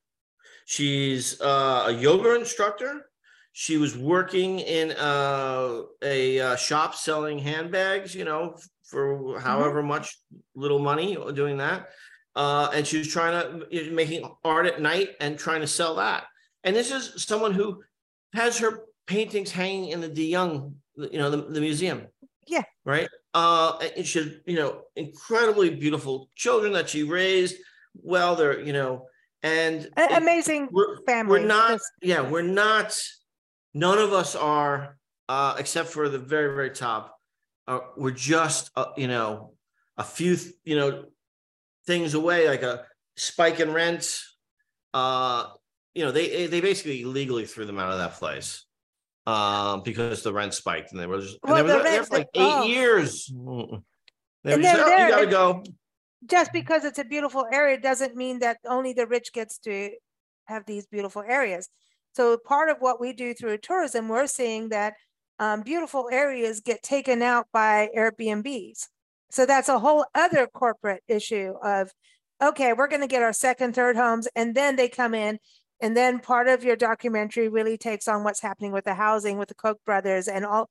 [0.65, 3.09] She's uh, a yoga instructor.
[3.51, 10.17] She was working in uh, a uh, shop selling handbags, you know, for however much
[10.55, 11.89] little money doing that.
[12.35, 13.33] Uh, and she was trying
[13.69, 16.23] to making art at night and trying to sell that.
[16.63, 17.83] And this is someone who
[18.33, 22.07] has her paintings hanging in the De Young, you know, the, the museum
[22.47, 22.63] Yeah.
[22.85, 23.07] right?
[23.33, 27.55] Uh, and she you know, incredibly beautiful children that she raised.
[27.95, 29.07] Well, they're, you know,
[29.43, 31.41] and A- amazing we're, family.
[31.41, 32.99] We're not, yeah, we're not.
[33.75, 34.97] None of us are,
[35.29, 37.15] uh, except for the very, very top.
[37.67, 39.53] Uh, we're just, uh, you know,
[39.97, 41.05] a few, you know,
[41.85, 42.85] things away, like a
[43.17, 44.19] spike in rent.
[44.93, 45.47] Uh,
[45.93, 48.65] you know, they they basically legally threw them out of that place
[49.25, 51.93] um, because the rent spiked, and they were just, and Well, they were the there,
[51.93, 52.63] there for like eight oh.
[52.63, 53.31] years.
[54.43, 55.63] They And were just, they're "Oh, you gotta go.
[56.25, 59.91] just because it's a beautiful area doesn't mean that only the rich gets to
[60.45, 61.69] have these beautiful areas.
[62.15, 64.93] So part of what we do through tourism, we're seeing that
[65.39, 68.87] um, beautiful areas get taken out by Airbnbs.
[69.33, 71.91] So that's a whole other corporate issue of,
[72.39, 75.39] okay, we're going to get our second, third homes, and then they come in.
[75.81, 79.49] And then part of your documentary really takes on what's happening with the housing with
[79.49, 80.69] the Koch brothers and all.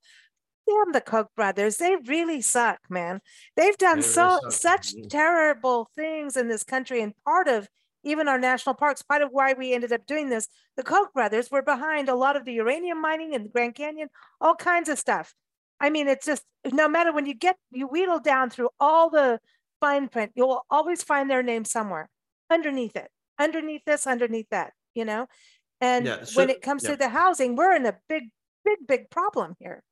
[0.65, 3.19] Damn the Koch brothers, they really suck, man.
[3.57, 7.67] They've done They so really such terrible things in this country, and part of
[8.05, 10.47] even our national parks, part of why we ended up doing this,
[10.77, 14.07] the Koch brothers were behind a lot of the uranium mining in the Grand Canyon,
[14.39, 15.35] all kinds of stuff.
[15.83, 19.39] I mean, it's just no matter when you get you wheedle down through all the
[19.81, 22.09] fine print, you'll always find their name somewhere
[22.49, 25.27] underneath it, underneath this, underneath that, you know.
[25.81, 26.91] And Yeah, when it comes yeah.
[26.91, 28.29] to the housing, we're in a big,
[28.63, 29.83] big, big problem here.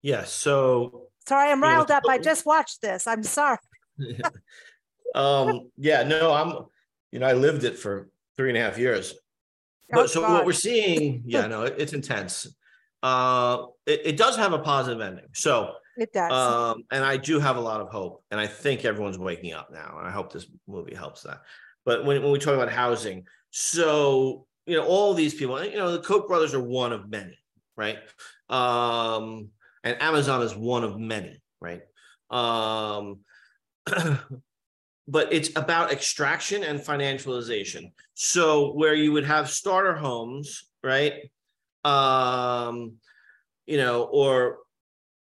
[0.00, 0.24] Yeah.
[0.24, 2.04] So Sorry, I'm You know, riled up.
[2.08, 3.06] I just watched this.
[3.06, 3.58] I'm sorry.
[5.14, 6.66] um yeah no i'm
[7.10, 9.14] you know i lived it for three and a half years
[9.94, 10.32] Oh, but so God.
[10.32, 12.54] what we're seeing yeah no it's intense
[13.02, 16.32] uh it, it does have a positive ending so It does.
[16.32, 19.70] um and i do have a lot of hope and i think everyone's waking up
[19.72, 21.42] now and i hope this movie helps that
[21.84, 25.92] but when, when we talk about housing so you know all these people you know
[25.92, 27.38] the koch brothers are one of many
[27.76, 27.98] right
[28.48, 29.48] um
[29.84, 31.82] and amazon is one of many right
[32.30, 33.18] um
[35.08, 37.92] but it's about extraction and financialization.
[38.14, 41.12] So where you would have starter homes, right?
[41.86, 42.94] Um,
[43.66, 44.58] you know, or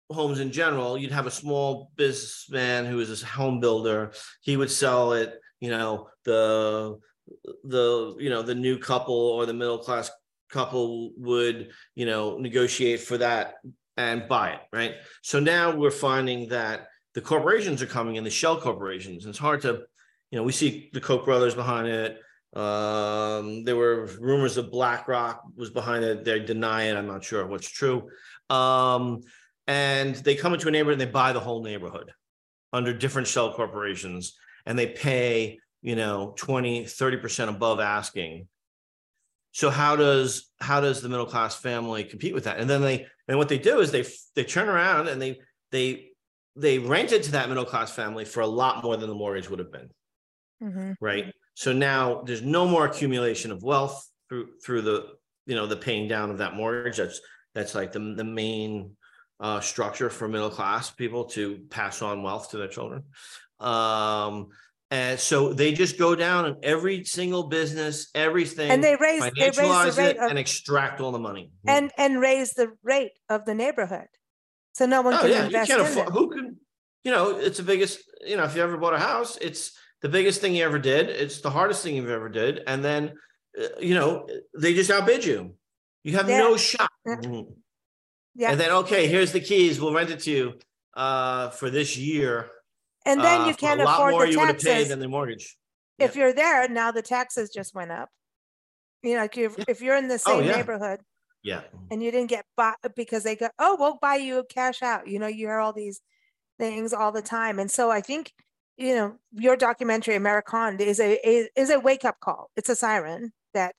[0.09, 4.11] homes in general, you'd have a small businessman who is a home builder.
[4.41, 6.99] He would sell it, you know, the
[7.63, 10.11] the you know the new couple or the middle class
[10.49, 13.55] couple would you know negotiate for that
[13.97, 14.95] and buy it, right?
[15.21, 19.25] So now we're finding that the corporations are coming in, the shell corporations.
[19.25, 19.83] and It's hard to,
[20.31, 22.19] you know, we see the Koch brothers behind it,
[22.53, 26.25] Um, there were rumors of BlackRock was behind it.
[26.25, 26.97] They deny it.
[26.97, 28.09] I'm not sure what's true.
[28.49, 29.21] Um,
[29.67, 32.11] and they come into a neighborhood and they buy the whole neighborhood
[32.73, 38.47] under different shell corporations and they pay, you know, 20, 30% above asking.
[39.53, 42.59] So how does how does the middle class family compete with that?
[42.59, 45.39] And then they and what they do is they they turn around and they
[45.71, 46.11] they
[46.55, 49.49] they rent it to that middle class family for a lot more than the mortgage
[49.49, 49.89] would have been.
[50.63, 50.91] Mm-hmm.
[51.01, 51.33] Right.
[51.61, 55.09] So now there's no more accumulation of wealth through through the
[55.45, 56.97] you know the paying down of that mortgage.
[56.97, 57.21] That's
[57.53, 58.95] that's like the the main
[59.39, 63.03] uh, structure for middle class people to pass on wealth to their children.
[63.59, 64.47] Um,
[64.89, 69.51] and so they just go down and every single business, everything, And they raise- they
[69.51, 69.55] raise
[69.95, 71.51] the rate it, of- and extract all the money.
[71.67, 74.07] and and raise the rate of the neighborhood,
[74.73, 76.07] so no one Oh can yeah, you invest can't in afford.
[76.07, 76.13] it.
[76.13, 76.57] Who can?
[77.03, 77.99] You know, it's the biggest.
[78.25, 81.09] You know, if you ever bought a house, it's the biggest thing you ever did.
[81.09, 83.13] It's the hardest thing you've ever did, and then,
[83.59, 85.55] uh, you know, they just outbid you.
[86.03, 86.89] You have no shot.
[87.05, 87.15] Yeah.
[87.15, 87.53] Mhm.
[88.39, 89.79] And then, okay, here's the keys.
[89.79, 90.59] We'll rent it to you
[90.95, 92.49] uh, for this year.
[93.05, 94.89] And then uh, you can't afford more the you would have paid taxes.
[94.89, 95.57] than the mortgage.
[95.99, 98.09] If you're there now, the taxes just went up.
[99.03, 100.55] You know, like if, if you're in the Oh, same yeah.
[100.55, 100.99] neighborhood
[101.43, 101.61] Yeah.
[101.91, 105.07] and you didn't get bought because they go, oh, we'll buy you cash out.
[105.07, 106.01] You know, you hear all these
[106.59, 108.31] things all the time, and so I think
[108.81, 112.49] you know your documentary Americonned is a is, is a wake up call.
[112.55, 113.75] It's a siren that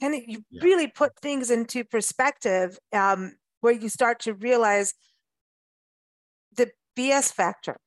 [0.00, 4.94] kind of you really put things into perspective, um, where you start to realize
[6.56, 7.78] the BS factor.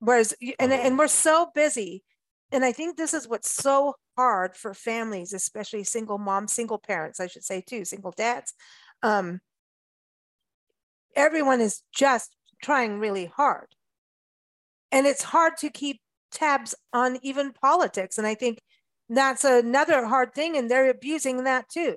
[0.00, 2.04] Whereas, and, and we're so busy.
[2.52, 7.20] And I think this is what's so hard for families, especially single moms, single parents,
[7.20, 8.54] I should say too, single dads.
[9.02, 9.40] Um,
[11.14, 13.66] everyone is just trying really hard.
[14.90, 18.18] And it's hard to keep tabs on even politics.
[18.18, 18.60] And I think
[19.08, 20.56] that's another hard thing.
[20.56, 21.96] And they're abusing that too.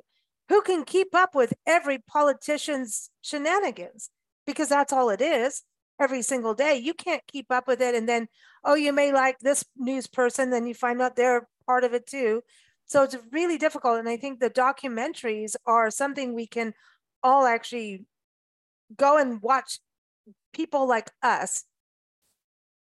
[0.50, 4.10] Who can keep up with every politician's shenanigans?
[4.46, 5.64] Because that's all it is
[6.00, 6.76] every single day.
[6.78, 7.96] You can't keep up with it.
[7.96, 8.28] And then,
[8.64, 12.08] oh, you may like this news person, then you find out they're part of it
[12.08, 12.42] too.
[12.86, 14.00] So it's really difficult.
[14.00, 16.74] And I think the documentaries are something we can
[17.24, 18.06] all actually
[18.98, 19.80] go and watch
[20.54, 21.64] people like us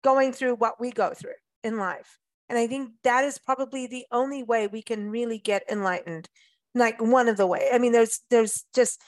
[0.06, 2.18] going through what we go through in life.
[2.48, 6.30] And I think that is probably the only way we can really get enlightened.
[6.76, 7.70] Like one of the way.
[7.74, 9.02] I mean, there's there's just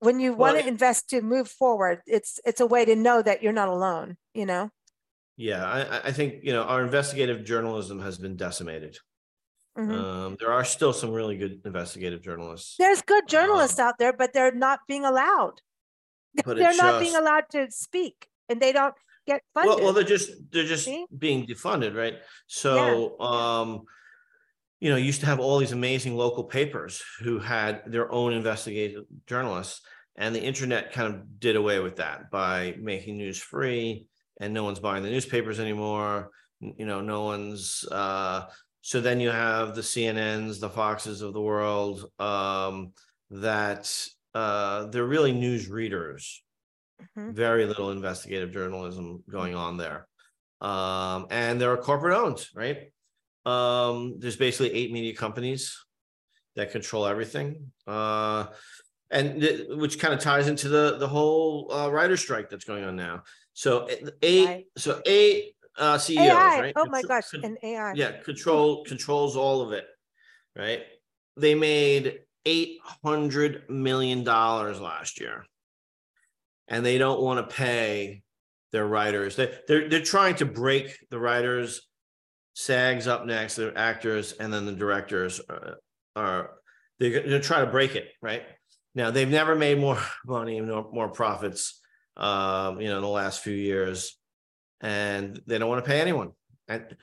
[0.00, 3.22] when you Well, want to invest to move forward, it's it's a way to know
[3.22, 4.70] that you're not alone, you know?
[5.36, 8.98] Yeah, I, I- think you know our investigative journalism has been decimated.
[9.76, 9.92] Mhm.
[9.92, 14.32] Um, there are still some really good investigative journalists, There's good journalists out there, but
[14.32, 15.60] they're not being allowed.
[16.44, 18.94] they're not being allowed to speak and they don't
[19.26, 19.76] get funded.
[19.76, 22.14] Well, well, they're just they're just being defunded, right?
[22.46, 23.82] So, um,
[24.80, 29.04] you know, used to have all these amazing local papers who had their own investigative
[29.26, 29.80] journalists,
[30.16, 34.06] and the internet kind of did away with that by making news free,
[34.40, 36.30] and no one's buying the newspapers anymore.
[36.60, 37.84] You know, no one's.
[37.90, 38.46] Uh,
[38.80, 42.92] so then you have the CNNs, the Foxes of the world, um,
[43.30, 43.92] that
[44.32, 46.42] uh, they're really news readers
[47.16, 50.06] very little investigative journalism going on there.
[50.60, 52.92] Um, and they're corporate owned, right?
[53.44, 55.84] Um, there's basically eight media companies
[56.56, 57.72] that control everything.
[57.86, 58.46] Uh,
[59.10, 62.84] and th- which kind of ties into the the whole uh, writer strike that's going
[62.84, 63.22] on now.
[63.52, 66.60] So eh, eight, so eight uh, CEOs, AI.
[66.60, 66.72] right?
[66.76, 67.92] Oh my gosh, con- and AI.
[67.94, 69.86] yeah, control controls all of it,
[70.56, 70.82] right?
[71.36, 75.44] They made eight hundred million dollars last year,
[76.68, 78.22] and they don't want to pay
[78.72, 79.36] their writers.
[79.36, 81.82] They they're they're trying to break the writers.
[82.54, 85.76] SAG's up next, the actors, and then the directors are,
[86.14, 86.50] are
[86.98, 88.42] they're going to try to break it, right?
[88.94, 91.80] Now they've never made more money, more, more profits,
[92.16, 94.16] um, you know, in the last few years,
[94.80, 96.30] and they don't want to pay anyone.
[96.66, 96.96] And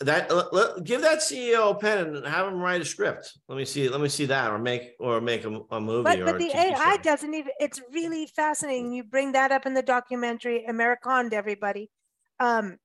[0.00, 3.38] that let, let- give that CEO a pen and have him write a script.
[3.48, 3.88] Let me see.
[3.88, 6.04] Let me see that, or make or make a, a movie.
[6.04, 7.02] But or but the AI show.
[7.02, 7.52] doesn't even.
[7.60, 8.92] It's really fascinating.
[8.92, 11.90] You bring that up in the documentary Americonned to everybody
[12.38, 12.76] um,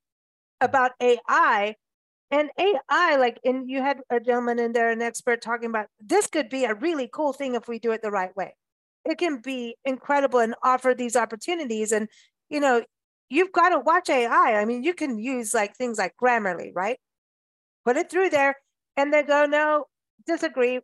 [0.62, 1.76] about AI
[2.32, 3.16] and AI.
[3.18, 6.66] Like, and you had a gentleman in there, an expert, talking about this could be
[6.66, 8.56] a really cool thing if we do it the right way.
[9.06, 11.92] It can be incredible and offer these opportunities.
[11.92, 12.10] And
[12.50, 12.84] you know,
[13.30, 14.60] you've got to watch AI.
[14.60, 17.00] I mean, you can use like things like Grammarly, right?
[17.86, 18.56] Put it through there,
[18.98, 19.86] and they go, no,
[20.26, 20.80] disagree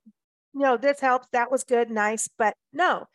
[0.54, 1.28] no, this helps.
[1.32, 2.28] That was good, nice.
[2.38, 3.06] But no,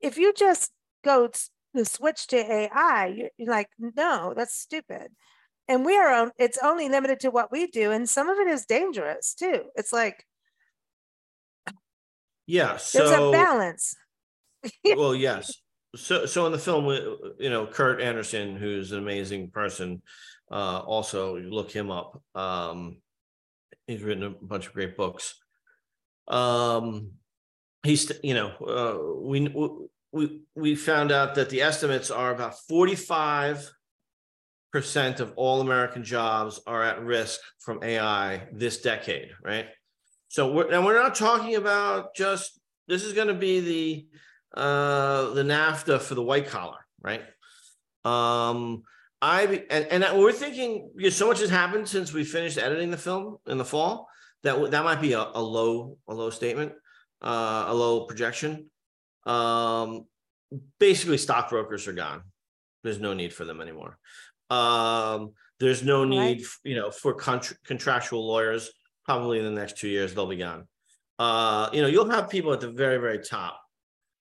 [0.00, 0.72] if you just
[1.04, 5.08] go to switch to AI, you're, you're like, no, that's stupid.
[5.68, 8.48] and we are on it's only limited to what we do and some of it
[8.48, 10.24] is dangerous too it's like
[12.46, 13.94] yeah so there's a balance
[14.96, 15.52] well yes
[15.98, 16.86] so so in the film
[17.38, 20.00] you know kurt andersen who's an amazing person
[20.50, 22.98] uh also look him up um
[23.86, 25.34] he's written a bunch of great books
[26.28, 27.10] um
[27.82, 29.48] he's you know uh we
[30.12, 33.70] we we found out that the estimates are about 45
[34.72, 39.66] percent of all American jobs are at risk from AI this decade, right?
[40.28, 44.06] So we're, and we're not talking about just this is going to be the
[44.54, 47.22] uh, the NAFTA for the white collar, right?
[48.04, 48.82] Um,
[49.20, 52.96] I and, and we're thinking because so much has happened since we finished editing the
[52.96, 54.08] film in the fall
[54.44, 56.72] that that might be a, a low a low statement,
[57.22, 58.70] uh, a low projection.
[59.26, 60.06] Um,
[60.78, 62.22] basically, stockbrokers are gone.
[62.84, 63.98] There's no need for them anymore.
[64.50, 66.46] Um, there's no need, right.
[66.64, 68.70] you know, for contr- contractual lawyers.
[69.04, 70.68] Probably in the next two years, they'll be gone.
[71.18, 73.58] Uh, you know, you'll have people at the very, very top,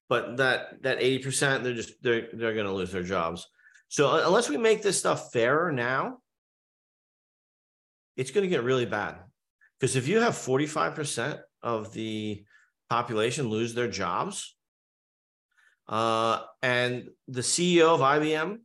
[0.09, 3.47] but that that 80%, they're just they're they're gonna lose their jobs.
[3.89, 6.19] So uh, unless we make this stuff fairer now,
[8.15, 9.17] it's gonna get really bad.
[9.79, 12.43] Because if you have 45% of the
[12.89, 14.55] population lose their jobs,
[15.87, 18.59] uh, and the CEO of IBM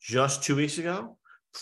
[0.00, 1.16] just two weeks ago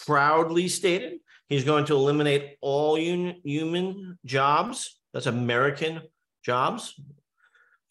[0.06, 1.18] proudly stated
[1.48, 6.00] he's going to eliminate all un- human jobs, that's American
[6.42, 6.98] jobs,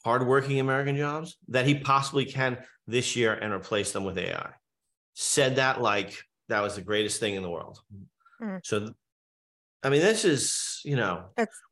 [0.04, 4.50] hardworking American jobs, that he possibly can this year and replace them with AI.
[5.14, 7.80] Said that like that was the greatest thing in the world.
[8.42, 8.60] Mm.
[8.64, 8.94] So,
[9.84, 11.26] I mean, this is, you know,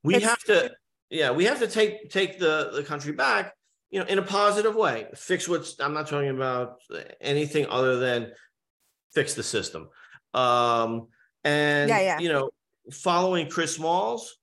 [0.04, 0.72] we have to,
[1.10, 3.54] yeah, we have to take take the the country back,
[3.90, 5.08] you know, in a positive way.
[5.16, 5.80] Fix what's.
[5.80, 6.78] I'm not talking about
[7.22, 8.32] anything other than
[9.14, 9.90] fix the system.
[10.34, 11.08] Um,
[11.44, 12.20] and yeah, yeah.
[12.20, 12.50] you know,
[12.92, 14.39] following Chris Smalls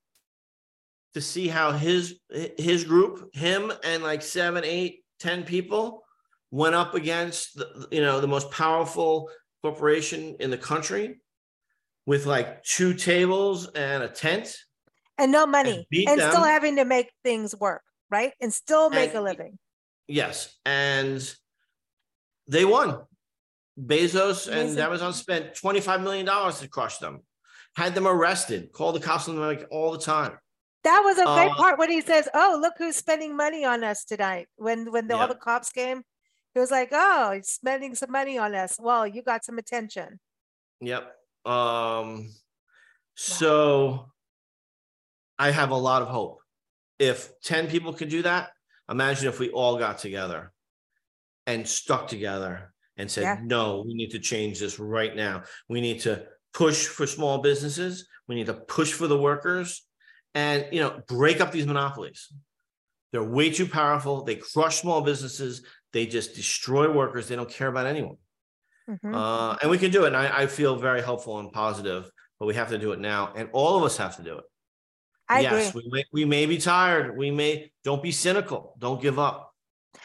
[1.17, 6.05] to see how his his group, him and like seven, eight, ten people
[6.51, 9.29] went up against the, you know the most powerful
[9.63, 11.21] corporation in the country
[12.07, 14.57] with like two tables and a tent
[15.19, 18.33] and no money and, and still having to make things work right?
[18.41, 19.59] And still make and, a living.
[20.09, 20.55] Yes.
[20.65, 21.35] And
[22.49, 23.01] they won.
[23.79, 27.21] Bezos and Amazon spent $25 million to crush them,
[27.77, 30.39] had them arrested, called the cops on them like all the time.
[30.87, 33.83] That was a great uh, part when he says, Oh, look who's spending money on
[33.83, 34.47] us tonight.
[34.55, 35.21] When when the, yeah.
[35.21, 36.03] all the cops came,
[36.55, 38.77] he was like, Oh, he's spending some money on us.
[38.79, 40.21] Well, you got some attention.
[40.81, 41.13] Yep.
[41.45, 42.31] Um,
[43.17, 44.13] so
[45.41, 46.39] I have a lot of hope.
[47.01, 48.51] If 10 people could do that,
[48.89, 50.53] imagine if we all got together
[51.49, 53.39] and stuck together and said, yeah.
[53.43, 55.43] no, we need to change this right now.
[55.69, 58.07] We need to push for small businesses.
[58.29, 59.86] We need to push for the workers
[60.35, 62.33] and, you know, break up these monopolies.
[63.13, 64.25] They're way too powerful.
[64.25, 65.63] They crush small businesses.
[65.93, 67.29] They just destroy workers.
[67.29, 68.17] They don't care about anyone.
[68.89, 69.15] Mm-hmm.
[69.15, 70.09] Uh, and we can do it.
[70.09, 72.09] And I, I, feel very hopeful and positive,
[72.39, 73.33] but we have to do it now.
[73.35, 74.45] And all of us have to do it.
[75.29, 75.83] I yes, agree.
[75.85, 77.17] we may, we may be tired.
[77.17, 78.75] We may, don't be cynical.
[78.79, 79.53] Don't give up.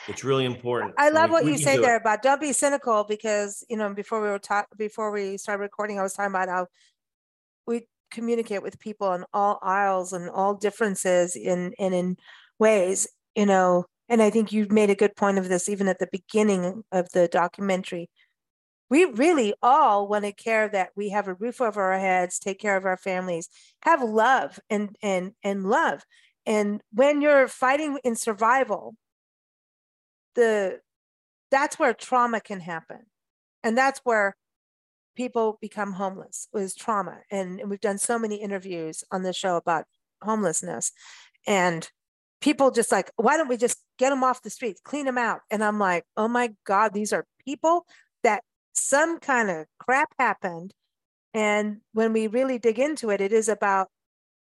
[0.07, 0.93] It's really important.
[0.97, 2.01] I love we, what we you say there it.
[2.01, 5.99] about don't be cynical because you know before we were talk before we started recording,
[5.99, 6.67] I was talking about how
[7.67, 12.17] we communicate with people on all aisles and all differences in and in
[12.59, 13.85] ways, you know.
[14.09, 17.09] And I think you made a good point of this even at the beginning of
[17.13, 18.09] the documentary.
[18.89, 22.59] We really all want to care that we have a roof over our heads, take
[22.59, 23.47] care of our families,
[23.83, 26.03] have love and and and love.
[26.45, 28.95] And when you're fighting in survival,
[30.35, 30.79] the
[31.51, 33.05] that's where trauma can happen
[33.63, 34.35] and that's where
[35.15, 39.85] people become homeless is trauma and, we've done so many interviews on the show about
[40.21, 40.91] homelessness
[41.47, 41.89] and
[42.41, 45.41] people just like why don't we just get them off the streets clean them out?
[45.49, 47.85] And i'm like oh my god these are people
[48.23, 48.43] that
[48.73, 50.73] some kind of crap happened
[51.33, 53.89] and when we really dig into it it is about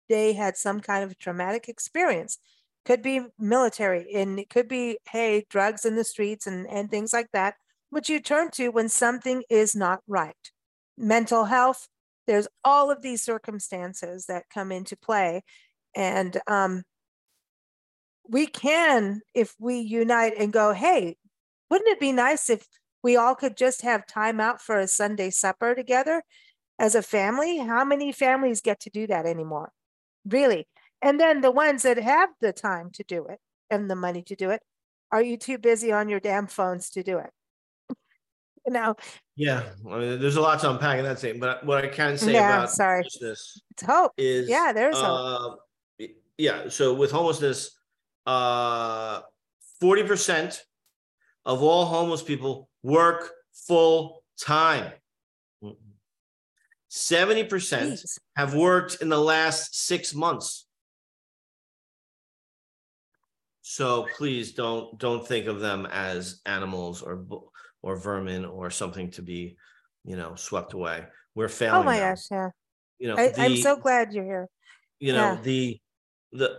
[0.09, 2.37] they had some kind of traumatic experience.
[2.85, 7.13] Could be military and it could be hey drugs in the streets and, and things
[7.13, 7.55] like that
[7.89, 10.51] which you turn to when something is not right
[10.97, 11.87] mental health
[12.27, 15.43] there's all of these circumstances that come into play.
[15.95, 16.83] And um,
[18.27, 21.17] we can if we unite and go hey
[21.69, 22.65] wouldn't it be nice if
[23.03, 26.23] we all could just have time out for a sunday supper together
[26.79, 27.57] as a family?
[27.57, 29.71] How many families get to do that anymore?
[30.25, 30.67] Really?
[31.01, 33.39] And then the ones that have the time to do it
[33.69, 34.61] and the money to do it,
[35.11, 37.31] are you too busy on your damn phones to do it?
[38.65, 38.95] You know.
[39.35, 42.17] Yeah, I mean, there's a lot to unpack in that statement, but what I can
[42.17, 42.97] say Yeah, about sorry.
[42.97, 44.11] homelessness It's hope.
[44.17, 45.57] is yeah, there's hope.
[45.99, 46.05] uh,
[46.37, 46.69] yeah.
[46.69, 47.75] So with homelessness,
[48.25, 49.21] uh,
[49.79, 50.61] forty percent
[51.45, 53.31] of all homeless people work
[53.67, 54.91] full time.
[56.89, 58.03] Seventy percent
[58.35, 60.67] have worked in the last six months.
[63.63, 67.25] So please don't don't think of them as animals or
[67.83, 69.57] or vermin or something to be,
[70.03, 71.05] you know, swept away.
[71.35, 71.81] We're failing.
[71.81, 72.15] Oh my them.
[72.15, 72.49] gosh, yeah.
[72.99, 74.47] You know, I, I'm so glad you're here.
[74.99, 75.41] you know Yeah.
[75.41, 75.79] the
[76.31, 76.49] the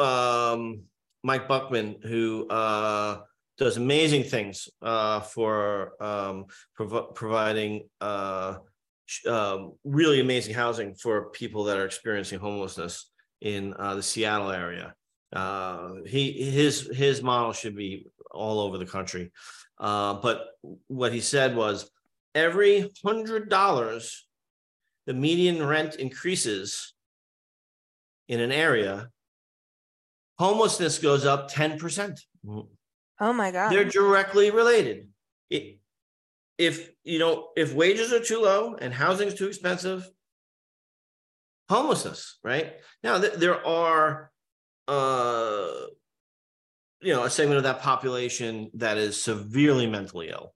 [0.00, 0.82] um
[1.22, 3.22] mike buckman who uh
[3.56, 8.58] does amazing things uh for um prov- providing uh
[9.06, 14.50] sh- um, really amazing housing for people that are experiencing homelessness in uh, the seattle
[14.50, 14.92] area
[15.32, 19.32] uh he his his model should be all over the country
[19.78, 20.48] uh but
[20.88, 21.90] what he said was
[22.34, 24.26] every hundred dollars
[25.06, 26.94] the median rent increases
[28.28, 29.10] in an area,
[30.38, 32.18] homelessness goes up 10%.
[33.20, 33.70] Oh my God.
[33.70, 35.08] They're directly related.
[35.50, 35.78] It,
[36.56, 40.08] if you know, if wages are too low and housing is too expensive,
[41.68, 42.74] homelessness, right?
[43.02, 44.30] Now th- there are
[44.86, 45.70] uh
[47.04, 50.54] you know, a segment of that population that is severely mentally ill,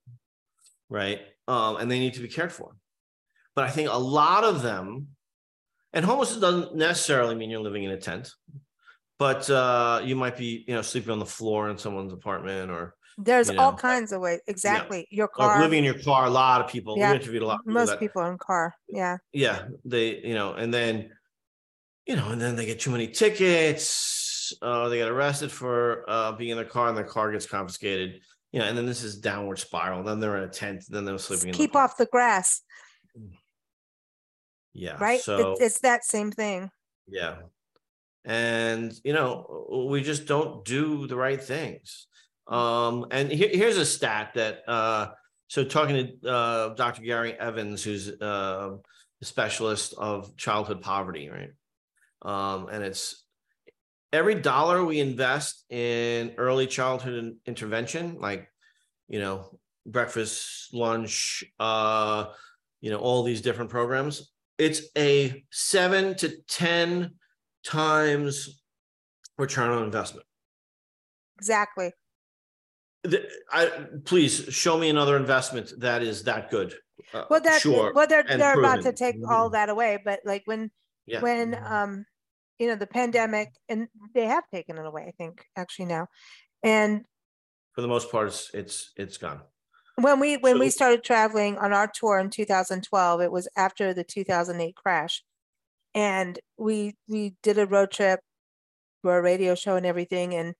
[0.88, 1.20] right?
[1.46, 2.74] Um, and they need to be cared for.
[3.54, 5.08] But I think a lot of them
[5.92, 8.30] and homelessness doesn't necessarily mean you're living in a tent,
[9.18, 12.94] but uh, you might be, you know, sleeping on the floor in someone's apartment or
[13.16, 14.40] There's you all kinds of ways.
[14.46, 15.06] Exactly.
[15.10, 15.60] Your or car.
[15.60, 16.26] living in your car.
[16.26, 16.96] A lot of people.
[16.96, 17.10] yeah.
[17.10, 18.74] We interviewed a lot of people Most that, people in car.
[18.88, 19.18] Yeah.
[19.32, 21.10] yeah, they, you know, and then,
[22.06, 24.17] you know, and then they get too many tickets.
[24.62, 28.20] Uh, they get arrested for uh, being in their car, and their car gets confiscated.
[28.52, 30.02] You know, and then this is downward spiral.
[30.02, 30.84] Then they're in a tent.
[30.88, 32.62] Then they're sleeping in the Keep off the grass.
[34.74, 34.96] yeah.
[35.00, 35.20] Right.
[35.20, 36.70] So It- it's that same thing.
[37.06, 37.36] Yeah.
[38.24, 42.06] And you know, we just don't do the right things.
[42.46, 45.12] Um, and here, here's a stat that uh
[45.48, 47.02] so talking to uh Dr.
[47.02, 48.76] Gary Evans, who's uh
[49.20, 51.50] a specialist of childhood poverty, right?
[52.22, 53.24] Um, and it's
[54.12, 58.48] every dollar we invest in early childhood intervention, like
[59.08, 62.26] you know, breakfast, lunch, uh,
[62.80, 67.14] you know, all these different programs, it's a seven to 10
[67.64, 68.62] times
[69.38, 70.26] return on investment.
[71.38, 71.92] Exactly.
[73.04, 76.74] The- I, please show me another investment that is that good.
[77.14, 77.92] Uh, Well, that sure.
[77.94, 78.88] well, they're they're about to.
[78.88, 78.94] Mm-hmm.
[78.96, 80.70] take all that away, but like when
[81.06, 81.20] Yeah.
[81.20, 82.04] when um
[82.58, 86.08] you know the pandemic and they have taken it away, I think actually now,
[86.62, 87.04] and
[87.72, 89.40] For the most part, it's it's it's gone.
[89.96, 94.04] when we when we started traveling on our tour in 2012 it was after the
[94.04, 95.22] 2008 crash.
[95.94, 98.20] And we we did a road trip
[99.02, 100.54] for a radio show and everything and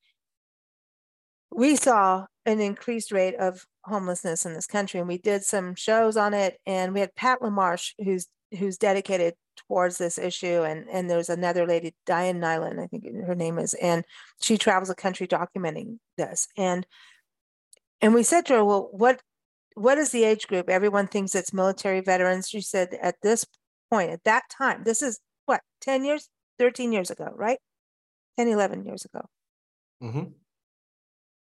[1.51, 5.01] we saw an increased rate of homelessness in this country.
[5.01, 8.26] And we did some shows on it and we had pat lamarche who's
[8.59, 9.34] who's dedicated
[9.66, 13.74] towards this issue and and there's another lady diane nilan i think her name is
[13.74, 14.04] and
[14.40, 16.86] she travels the country documenting this and
[18.00, 19.20] and we said to her, well, what
[19.74, 20.68] what is the age group?
[20.68, 22.48] Everyone thinks it's military veterans.
[22.48, 23.44] She said at this
[23.90, 26.28] point, at that time, this is what, 10 years,
[26.59, 27.61] 13 years ago, right?
[28.36, 29.28] 10, 11 years ago.
[30.02, 30.34] Mhm.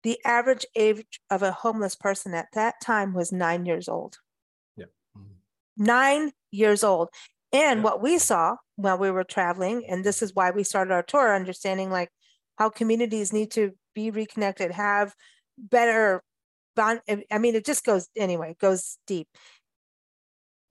[0.03, 4.17] The average age of a homeless person at that time was nine years old.
[4.75, 4.85] Yeah.
[5.77, 7.09] Nine years old.
[7.51, 11.03] And what we saw while we were traveling, and this is why we started our
[11.03, 12.11] tour, understanding like
[12.57, 15.15] how communities need to be reconnected, have
[15.57, 16.23] better
[16.75, 17.01] bond.
[17.09, 19.27] I- mean, it just goes anyway, it goes deep.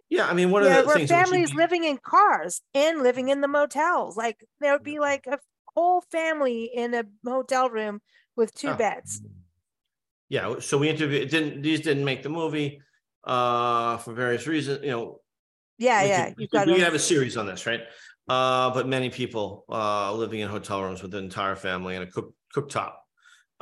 [0.08, 3.28] Yeah, I mean, one There of the things families be- living in cars and living
[3.28, 4.16] in the motels.
[4.16, 5.38] Like there would be like a
[5.74, 8.00] whole family in a hotel room
[8.36, 8.76] with two Oh.
[8.76, 9.20] beds.
[10.30, 12.80] yeah so we interviewed it didn't these didn't make the movie
[13.24, 15.20] uh for various reasons you know
[15.78, 16.24] Yeah, we yeah.
[16.26, 17.82] could- we could- we have a series on this right?
[18.28, 22.10] Uh but many people uh living in hotel rooms with the entire family and a
[22.10, 22.94] cook cooktop.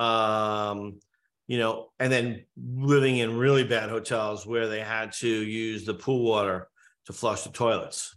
[0.02, 0.98] Um
[1.46, 5.94] you know and then living in really bad hotels where they had to use the
[5.94, 6.68] pool water
[7.06, 8.16] to flush the toilets.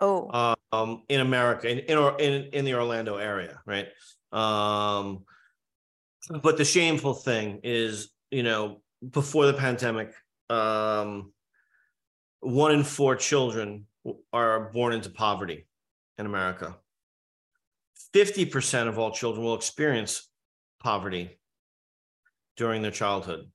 [0.00, 0.54] Oh.
[0.72, 3.88] Um in america in in, Or- in in the orlando area right?
[4.32, 5.24] Um
[6.42, 10.14] but the shameful thing is you know before the pandemic
[10.50, 11.32] um
[12.40, 13.86] one in four children
[14.32, 15.66] are born into poverty
[16.18, 16.76] in america
[18.14, 20.28] 50% of all children will experience
[20.82, 21.38] poverty
[22.56, 23.50] during their childhood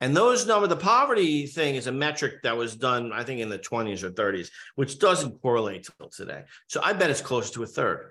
[0.00, 3.48] And those number, the poverty thing is a metric that was done, I think, in
[3.48, 6.42] the 20s or 30s, which doesn't correlate till today.
[6.66, 8.10] So I bet it's close to a third.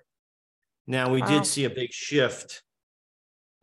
[0.87, 1.27] Now we Wow.
[1.27, 2.63] did see a big shift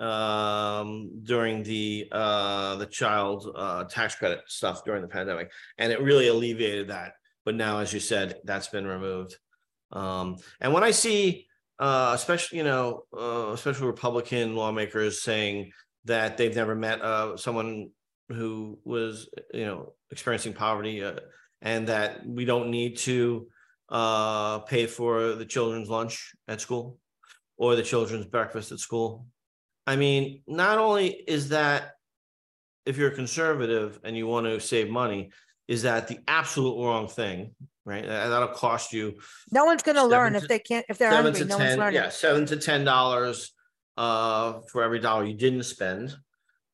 [0.01, 5.51] um during the uh the child uh tax credit stuff during the pandemic.
[5.76, 7.12] And it really alleviated that.
[7.44, 9.36] But now as you said that's been removed.
[9.92, 11.46] Um and when i see
[11.78, 15.72] uh especially you know uh especially republican lawmakers saying
[16.05, 17.90] that they've never met uh someone
[18.28, 21.14] who was you know experiencing poverty uh,
[21.62, 23.49] and that we don't need to
[23.88, 26.99] uh pay for the children's lunch at school
[27.57, 29.26] or the children's breakfast at school
[29.89, 31.93] I mean, not only is that
[32.84, 35.30] if you're a conservative and you want to save money,
[35.66, 37.55] is that the absolute wrong thing,
[37.86, 38.05] right?
[38.07, 39.18] That- That'll cost you
[39.51, 41.57] No one's going to learn to- if they can't, if they're seven hungry, to no
[41.57, 41.95] one's ten, learning.
[42.03, 43.55] yeah, seven to ten dollars
[43.97, 46.14] uh for every dollar you didn't spend.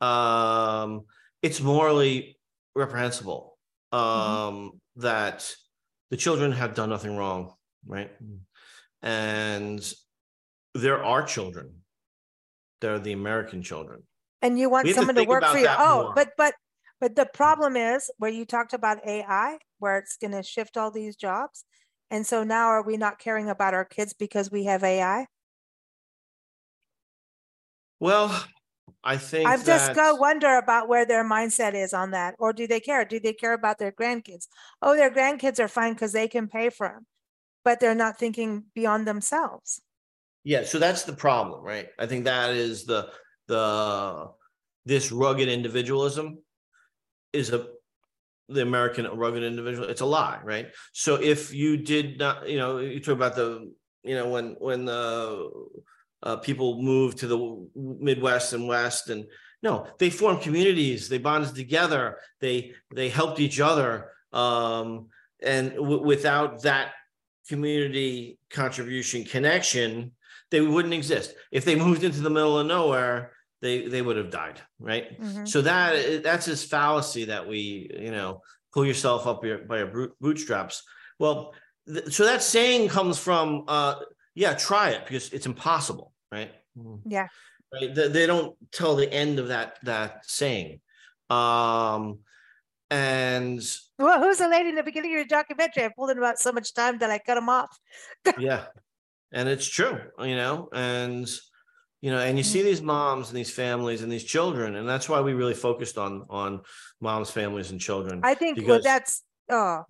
[0.01, 1.05] Um,
[1.41, 2.37] it's morally
[2.75, 3.57] reprehensible
[3.93, 5.55] um that
[6.11, 7.55] the children have done nothing wrong,
[7.87, 8.11] right?
[9.03, 9.81] And
[10.75, 11.84] there are children.
[12.81, 14.03] They're the American children.
[14.43, 15.69] And you want have to someone to work for you.
[15.69, 16.13] Oh, more.
[16.15, 16.55] but, but,
[17.01, 17.33] but the mm.
[17.33, 21.65] problem is where you talked about AI, where it's going to shift all these jobs.
[22.11, 25.27] And so now are we not caring about our kids because we have AI?
[28.01, 28.45] Well,
[29.03, 32.35] I think I've just go wonder about where their mindset is on that.
[32.39, 33.05] Or do they care?
[33.05, 34.47] Do they care about their grandkids?
[34.81, 37.07] Oh, their grandkids are fine because they can pay for them,
[37.65, 39.81] but they're not thinking beyond themselves.
[40.45, 41.89] Yeah, so that's the problem, right?
[41.99, 43.11] I think that is the
[43.49, 44.29] the
[44.85, 46.39] this rugged individualism
[47.33, 47.67] is a
[48.49, 49.89] the American rugged individual.
[49.89, 50.69] It's a lie, right?
[50.93, 53.73] So if you did not, you know, you talk about the,
[54.03, 55.51] you know, when when the
[56.23, 59.25] uh, people moved to the Midwest and West, and
[59.63, 61.09] no, they formed communities.
[61.09, 62.19] They bonded together.
[62.41, 65.09] They they helped each other, um,
[65.43, 66.93] and w- without that
[67.49, 70.13] community contribution connection,
[70.51, 71.35] they wouldn't exist.
[71.51, 75.21] If they moved into the middle of nowhere, they they would have died, right?
[75.21, 75.49] Mhm.
[75.49, 78.43] So that that's this fallacy that we, you know,
[78.73, 80.83] pull yourself up your, by your bootstraps.
[81.19, 81.55] Well,
[81.87, 83.95] th- so that saying comes from, uh,
[84.35, 86.53] yeah, try it because it's impossible, right?
[87.07, 87.29] Yeah.
[87.73, 87.95] Right.
[87.95, 90.81] They, they don't tell the end of that that saying.
[91.31, 92.19] Um,
[92.91, 93.61] and
[93.99, 95.85] Well, who's the lady in the beginning of your documentary?
[95.85, 97.77] I pulled in about so much time that I cut him off.
[98.39, 98.67] yeah
[99.35, 101.29] and it's true you know and
[102.01, 105.09] you know and you see these moms and these families and these children and that's
[105.09, 106.61] why we really focused on on
[107.01, 109.85] moms families and children I think well, that's oh,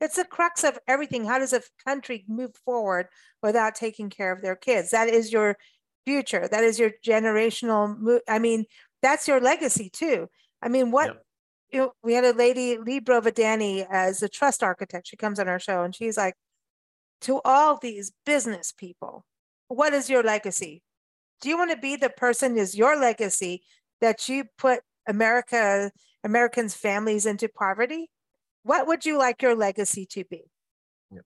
[0.00, 1.24] it's the crux of everything.
[1.24, 3.08] How does a country move forward
[3.42, 4.90] without taking care of their kids?
[4.90, 5.56] That is your
[6.06, 6.48] future.
[6.48, 7.98] That is your generational.
[7.98, 8.64] Mo- I mean,
[9.02, 10.28] that's your legacy too.
[10.62, 11.22] I mean, what
[11.70, 15.08] you know, we had a lady, Lee Brovadani, as a trust architect.
[15.08, 16.34] She comes on our show and she's like,
[17.22, 19.24] to all these business people,
[19.68, 20.82] what is your legacy?
[21.40, 23.62] Do you want to be the person is your legacy
[24.00, 25.90] that you put America,
[26.24, 28.10] Americans' families into poverty?
[28.62, 30.42] What would you like your legacy to be?
[31.12, 31.22] Yep.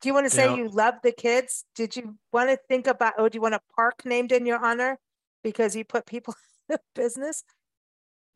[0.00, 1.64] Do you want to say you love the kids?
[1.74, 4.64] Did you want to think about, oh, do you want a park named in your
[4.64, 4.98] honor
[5.42, 6.34] because you put people
[6.68, 7.44] in business?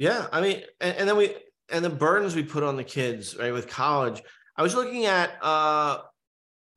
[0.02, 1.34] yeah i mean and, and then we
[1.70, 4.20] and the burdens we put on the kids right with college
[4.56, 5.98] i was looking at uh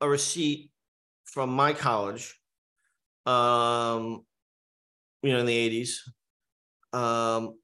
[0.06, 0.72] a receipt
[1.26, 2.40] from my college
[3.26, 4.24] um
[5.24, 5.92] you know in the 80s
[6.94, 7.58] um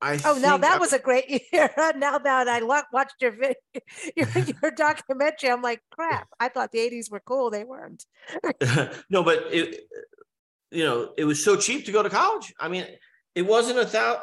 [0.00, 1.68] i Oh, now that I- was a great year.
[1.96, 3.56] now that I lo- watched your video,
[4.16, 4.28] your,
[4.62, 6.28] your documentary, I'm like, crap.
[6.38, 7.50] I thought the 80s were cool.
[7.50, 8.06] They weren't.
[9.10, 9.88] no, but it,
[10.70, 12.54] you know, it was so cheap to go to college.
[12.60, 12.86] I mean,
[13.34, 14.22] it wasn't a thousand.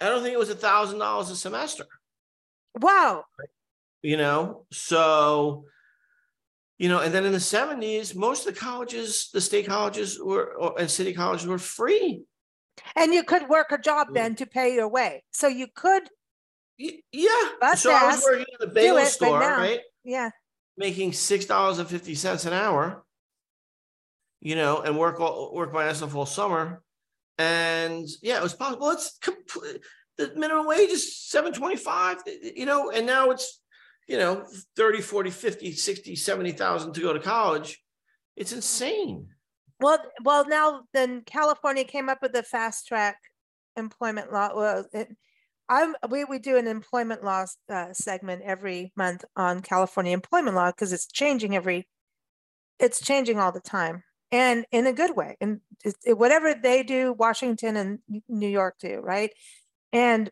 [0.00, 1.86] I don't think it was a thousand dollars a semester.
[2.80, 3.26] Wow.
[4.02, 5.66] You know, so
[6.78, 10.54] you know, and then in the seventies, most of the colleges, the state colleges were
[10.54, 12.22] or, and city colleges were free.
[12.96, 14.14] And you could work a job mm.
[14.14, 15.22] then to pay your way.
[15.30, 16.08] So you could.
[16.76, 17.28] Yeah.
[17.60, 19.80] Bust so I was working at the bagel it, store, now- right?
[20.02, 20.30] Yeah.
[20.76, 23.04] making six dollars and fifty cents an hour,
[24.40, 26.82] you know, and work all work my ass off all summer.
[27.38, 28.90] And yeah, it was possible.
[28.90, 29.80] It's complete
[30.16, 32.22] the minimum wage is 725,
[32.56, 33.60] you know, and now it's,
[34.06, 34.46] you know,
[34.76, 37.82] 30, 40, 50, 60, 70,000 to go to college.
[38.36, 39.28] It's insane.
[39.80, 43.18] Well, well, now then California came up with the fast track
[43.76, 44.50] employment law.
[44.54, 45.08] Well, it,
[45.68, 50.70] I'm we we do an employment law uh, segment every month on California employment law
[50.70, 51.88] because it's changing every,
[52.78, 55.36] it's changing all the time and in a good way.
[55.40, 57.98] And it, it- whatever they do, Washington and
[58.28, 59.30] New York do, right?
[59.92, 60.30] And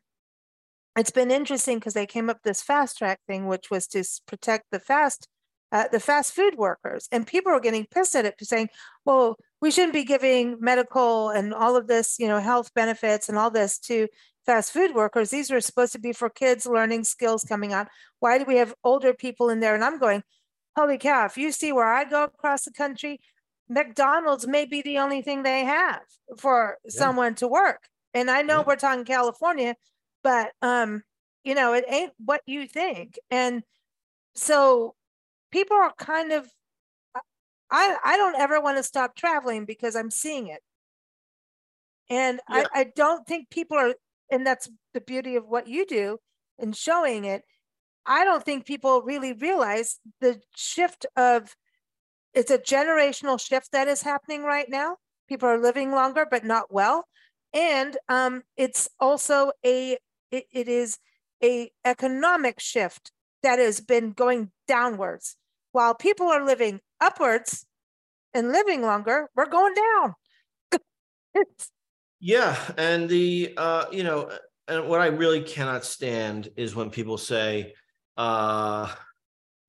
[0.96, 4.66] it's been interesting because they came up this fast track thing, which was to protect
[4.70, 5.28] the fast
[5.72, 8.68] uh, the fast food workers, and people are getting pissed at it, saying,
[9.06, 13.38] "Well, we shouldn't be giving medical and all of this, you know, health benefits and
[13.38, 14.06] all this to
[14.44, 15.30] fast food workers.
[15.30, 17.88] These are supposed to be for kids learning skills coming out.
[18.20, 20.22] Why do we have older people in there?" And I'm going,
[20.76, 21.24] "Holy cow!
[21.24, 23.20] If you see where I go across the country,
[23.68, 26.02] McDonald's may be the only thing they have
[26.38, 26.90] for yeah.
[26.90, 28.64] someone to work." And I know yeah.
[28.66, 29.76] we're talking California,
[30.22, 31.02] but um,
[31.44, 33.18] you know, it ain't what you think.
[33.30, 33.62] And
[34.34, 34.94] so
[35.50, 36.48] people are kind of
[37.70, 40.60] I I don't ever want to stop traveling because I'm seeing it.
[42.10, 42.66] And yeah.
[42.74, 43.94] I, I don't think people are
[44.30, 46.18] and that's the beauty of what you do
[46.58, 47.42] in showing it.
[48.06, 51.54] I don't think people really realize the shift of
[52.34, 54.96] it's a generational shift that is happening right now.
[55.28, 57.04] People are living longer, but not well.
[57.52, 59.98] And um, it's also a
[60.32, 60.98] it, it is
[61.44, 63.12] a economic shift
[63.42, 65.36] that has been going downwards
[65.72, 67.66] while people are living upwards
[68.34, 70.14] and living longer, we're going down.
[72.20, 74.30] yeah, and the uh, you know,
[74.68, 77.74] and what I really cannot stand is when people say,
[78.16, 78.92] uh,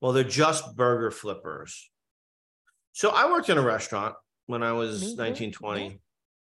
[0.02, 1.90] well, they're just burger flippers.
[2.92, 5.22] So I worked in a restaurant when I was mm-hmm.
[5.22, 6.00] 19, 20.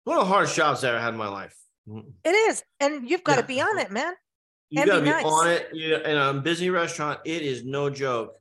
[0.04, 1.56] One of the hardest jobs I ever had in my life.
[1.86, 2.62] It is.
[2.80, 3.40] And you've got yeah.
[3.42, 4.14] to be on it, man.
[4.70, 5.24] You got to be, nice.
[5.24, 5.68] on it.
[5.72, 8.36] You, in a busy restaurant, it is no joke.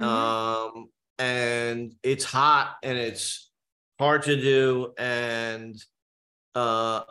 [0.00, 0.78] Mm-hmm.
[0.78, 0.88] Um,
[1.18, 3.50] and it's hot and it's
[3.98, 4.92] hard to do.
[4.98, 5.82] And
[6.54, 7.02] uh,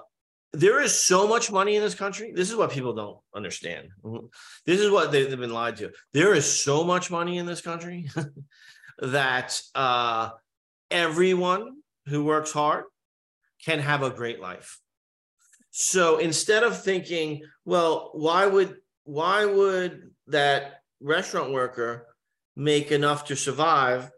[0.54, 2.32] there is so much money in this country.
[2.36, 3.90] This is what people don't understand.
[4.04, 4.28] Mm-hmm.
[4.66, 5.92] This is what they, have been lied to.
[6.14, 8.10] There is so much money in this country
[9.00, 10.30] that uh,
[10.92, 11.78] everyone
[12.08, 12.86] who works hard
[13.64, 14.80] can have a great life.
[15.82, 18.76] So instead of thinking, well, why would
[19.06, 22.06] why would that restaurant worker
[22.58, 24.12] make enough to survive?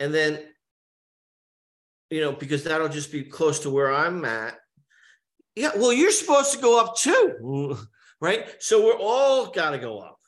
[0.00, 0.38] And then
[2.10, 4.58] you know because that'll just be close to where i'm at.
[5.56, 7.78] Yeah well you're supposed to go up too
[8.20, 8.46] right?
[8.58, 10.18] So we're all got to go up.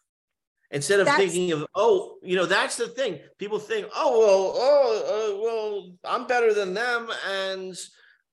[0.70, 3.18] Instead of that's, thinking of oh you know that's the thing.
[3.39, 7.76] People think oh well oh uh, well i'm better than them and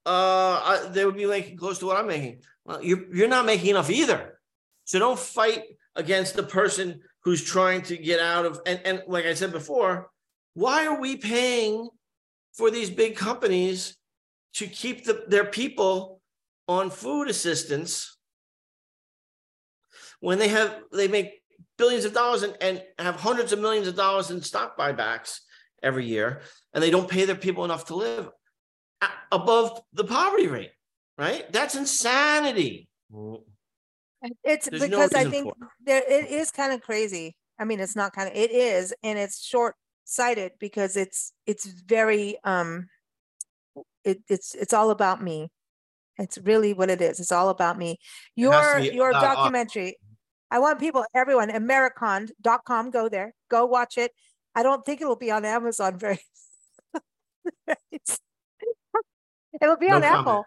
[0.08, 2.40] uh I, they would be making close to what i'm making.
[2.64, 4.40] Well you're you're not making enough either.
[4.84, 5.64] So don't fight
[5.96, 10.10] against the person who's trying to get out of and, and like I said before,
[10.54, 11.88] why are we paying
[12.54, 13.96] for these big companies
[14.54, 16.20] to keep the, their people
[16.66, 18.16] on food assistance
[20.20, 21.42] when they have they make
[21.76, 25.40] billions of dollars and, and have hundreds of millions of dollars in stock buybacks
[25.82, 26.40] every year
[26.74, 28.28] and they don't pay their people enough to live
[29.32, 30.72] above the poverty rate
[31.16, 32.88] right that's insanity
[34.44, 35.52] it's There's because no I think
[35.84, 37.36] there it is kind of crazy.
[37.58, 39.74] I mean, it's not kind of it is, and it's short
[40.04, 42.88] sighted because it's it's very um
[44.04, 45.50] it, it's it's all about me.
[46.18, 47.20] It's really what it is.
[47.20, 47.98] It's all about me.
[48.34, 49.98] Your your documentary.
[50.50, 54.12] I want people, everyone, Americonned.com, go there, go watch it.
[54.54, 56.20] I don't think it'll be on Amazon very.
[59.60, 60.20] it'll be no on comment.
[60.20, 60.46] Apple.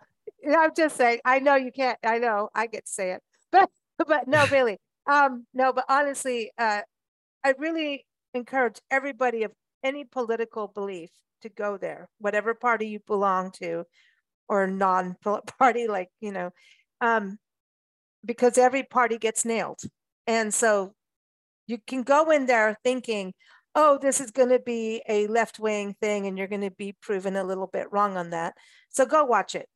[0.57, 1.19] I'm just saying.
[1.25, 1.97] I know you can't.
[2.03, 3.69] I know I get to say it but
[4.07, 4.77] but no, really,
[5.09, 6.81] um, no, but honestly, uh,
[7.43, 9.51] I really encourage everybody of
[9.83, 11.09] any political belief
[11.41, 13.83] to go there, whatever party you belong to,
[14.47, 16.51] or non-party, like you know,
[17.01, 17.37] um,
[18.25, 19.81] because every party gets nailed,
[20.27, 20.93] and so
[21.67, 23.33] you can go in there thinking,
[23.75, 27.35] oh, this is going to be a left-wing thing, and you're going to be proven
[27.35, 28.53] a little bit wrong on that.
[28.89, 29.67] So go watch it.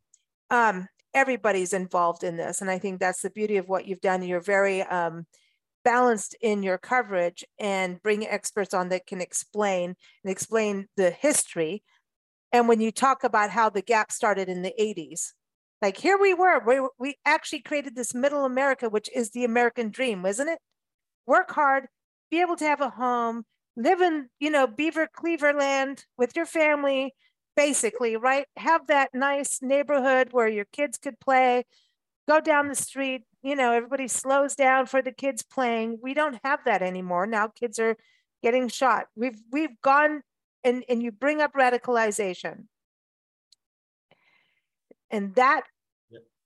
[0.49, 2.61] Um, everybody's involved in this.
[2.61, 4.21] And I think that's the beauty of what you've done.
[4.21, 5.25] You're very um,
[5.83, 11.83] balanced in your coverage and bring experts on that can explain and explain the history.
[12.51, 15.31] And when you talk about how the gap started in the 80s,
[15.81, 19.89] like here we were, we, we actually created this middle America, which is the American
[19.89, 20.59] dream, isn't it?
[21.25, 21.87] Work hard,
[22.29, 27.13] be able to have a home, live in, you know, Beaver Cleaverland with your family,
[27.55, 28.47] basically, right?
[28.57, 31.65] Have that nice neighborhood where your kids could play,
[32.27, 35.99] go down the street, you know, everybody slows down for the kids playing.
[36.01, 37.27] We don't have that anymore.
[37.27, 37.95] Now kids are
[38.41, 39.05] getting shot.
[39.15, 40.23] We've we've gone
[40.63, 42.65] and, and you bring up radicalization.
[45.11, 45.61] And that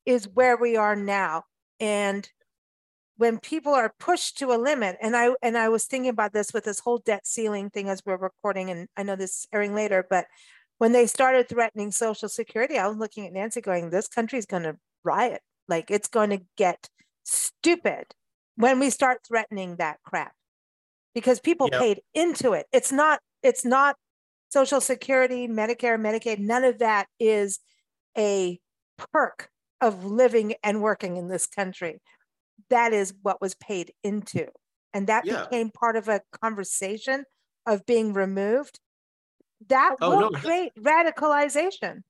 [0.06, 1.46] is where we are now.
[1.80, 2.30] And
[3.20, 6.54] when people are pushed to a limit, and I and I was thinking about this
[6.54, 9.76] with this whole debt ceiling thing as we're recording, and I know this is airing
[9.76, 10.26] later, but
[10.78, 14.64] when they started threatening Social Security, I was looking at Nancy going, this country's going
[14.64, 15.42] to riot.
[15.68, 16.88] Like it's going to get
[17.24, 18.06] stupid
[18.56, 20.32] when we start threatening that crap
[21.14, 21.82] because people Yep.
[21.82, 22.68] paid into it.
[22.72, 23.98] It's not, it's not
[24.48, 27.60] Social Security, Medicare, Medicaid, none of that is
[28.18, 28.62] a
[29.12, 29.50] perk
[29.82, 32.00] of living and working in this country.
[32.70, 34.48] That is what was paid into.
[34.94, 35.46] And that Yeah.
[35.50, 37.24] became part of a conversation
[37.66, 38.80] of being removed.
[39.68, 42.02] That Oh, will no, create radicalization.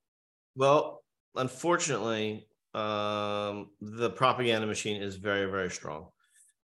[0.56, 1.04] Well,
[1.36, 6.10] unfortunately, um, the propaganda machine is very, very strong.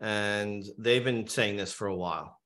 [0.01, 2.39] And they've been saying this for a while.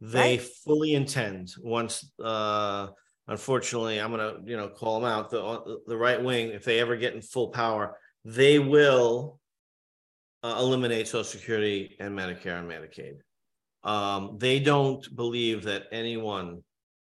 [0.00, 0.42] They Right.
[0.64, 2.88] fully intend once uh
[3.28, 6.96] unfortunately I'm gonna, you know, call them out, the the right wing, if they ever
[6.96, 9.40] get in full power, they will
[10.42, 13.18] uh, eliminate Social Security and Medicare and Medicaid.
[13.84, 16.62] Um, they don't believe that anyone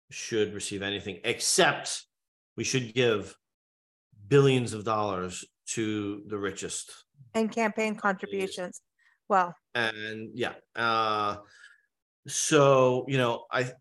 [0.09, 2.05] should receive anything except
[2.57, 3.35] we should give
[4.27, 6.91] billions of dollars to the richest.
[7.33, 8.81] and campaign contributions.
[9.29, 11.37] Well, And yeah, uh,
[12.27, 13.71] so you know, I,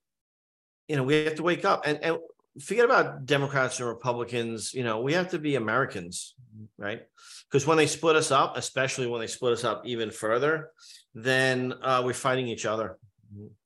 [0.88, 2.18] you know, we have to wake up and and
[2.61, 4.72] forget about Democrats and Republicans.
[4.74, 6.34] You know, we have to be Americans,
[6.78, 7.02] right?
[7.50, 10.70] Because when they split us up, especially when they split us up even further,
[11.14, 12.98] then uh, we're fighting each other.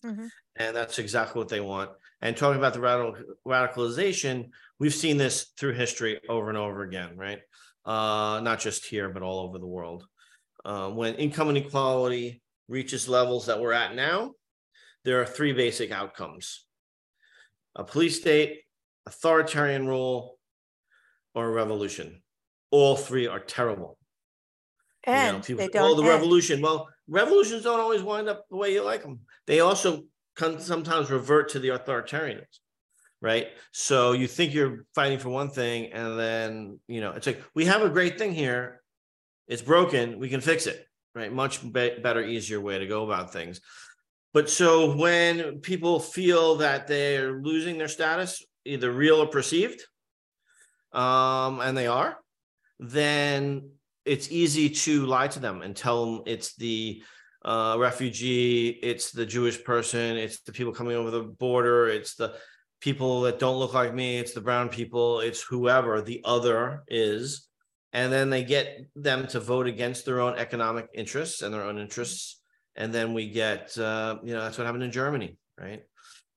[0.05, 0.29] mhm.
[0.57, 1.91] and that's exactly what they want.
[2.21, 3.17] And talking about the radical
[3.47, 7.41] radicalization, we've seen this through history over and over again, right?
[7.85, 10.07] Uh, not just here, but all over the world.
[10.65, 14.33] Uh, when income inequality reaches levels that we're at now,
[15.05, 16.65] there are three basic outcomes:
[17.77, 18.64] a police state,
[19.07, 20.39] authoritarian rule,
[21.35, 22.23] or a revolution.
[22.71, 23.99] All three are terrible.
[25.07, 25.83] You know, and people they don't.
[25.83, 26.11] oh, the end.
[26.11, 26.63] revolution.
[26.63, 29.21] Well, revolutions don't always wind up the way you like them.
[29.47, 30.05] They also
[30.37, 32.47] can sometimes revert to the authoritarians,
[33.21, 33.49] right?
[33.73, 37.67] So you think you're fighting for one thing, and then you know it's like we
[37.67, 38.81] have a great thing here.
[39.47, 40.19] It's broken.
[40.19, 41.31] We can fix it, right?
[41.31, 43.61] Much be- better, easier way to go about things.
[44.33, 49.83] But so when people feel that they're losing their status, either real or perceived,
[50.93, 52.17] um, and they are,
[52.79, 53.71] then
[54.05, 57.03] it's easy to lie to them and tell them it's the
[57.45, 62.35] uh, refugee, it's the Jewish person, it's the people coming over the border, it's the
[62.81, 67.49] people that don't look like me, it's the brown people, it's whoever the other is.
[67.93, 71.79] And then they get them to vote against their own economic interests and their own
[71.79, 72.41] interests.
[72.77, 75.83] And then we get, uh, you know, that's what happened in Germany, right?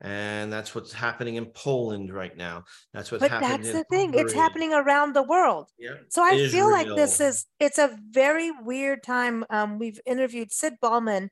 [0.01, 2.65] And that's what's happening in Poland right now.
[2.93, 3.61] That's what's But happening.
[3.63, 4.13] that's the thing.
[4.13, 5.69] It's happening around the world.
[5.79, 5.95] Yeah.
[6.09, 9.43] So I feel like this is it's a very weird time.
[9.49, 11.29] Um, we've interviewed Sid Balman.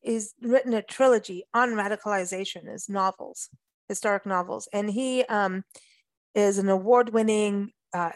[0.00, 3.48] He's written a trilogy on radicalization, his novels,
[3.88, 5.64] historic novels, and he um,
[6.34, 8.10] is an award-winning uh,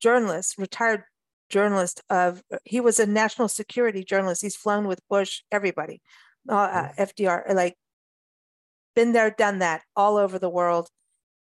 [0.00, 1.04] journalist, retired
[1.48, 2.42] journalist of.
[2.64, 4.42] He was a national security journalist.
[4.42, 6.00] He's flown with Bush, everybody,
[6.48, 7.76] uh, uh, FDR, like
[8.94, 10.88] been there, done that all over the world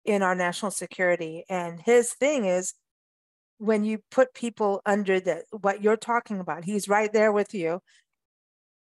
[0.04, 1.44] in our national security.
[1.48, 2.74] And his thing is
[3.58, 7.80] when you put people under the what you're talking about, he's right there with you.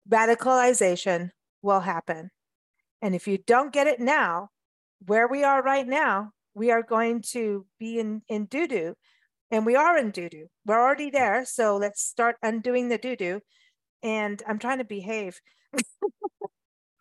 [0.09, 1.31] Radicalization
[1.63, 2.31] will happen.
[3.03, 4.49] And if you don't get it now,
[5.05, 8.95] where we are right now, we are going to be in, in doo doo.
[9.51, 10.47] And we are in doo doo.
[10.65, 11.45] We're already there.
[11.45, 13.41] So let's start undoing the doo doo.
[14.03, 15.41] And I'm trying to behave.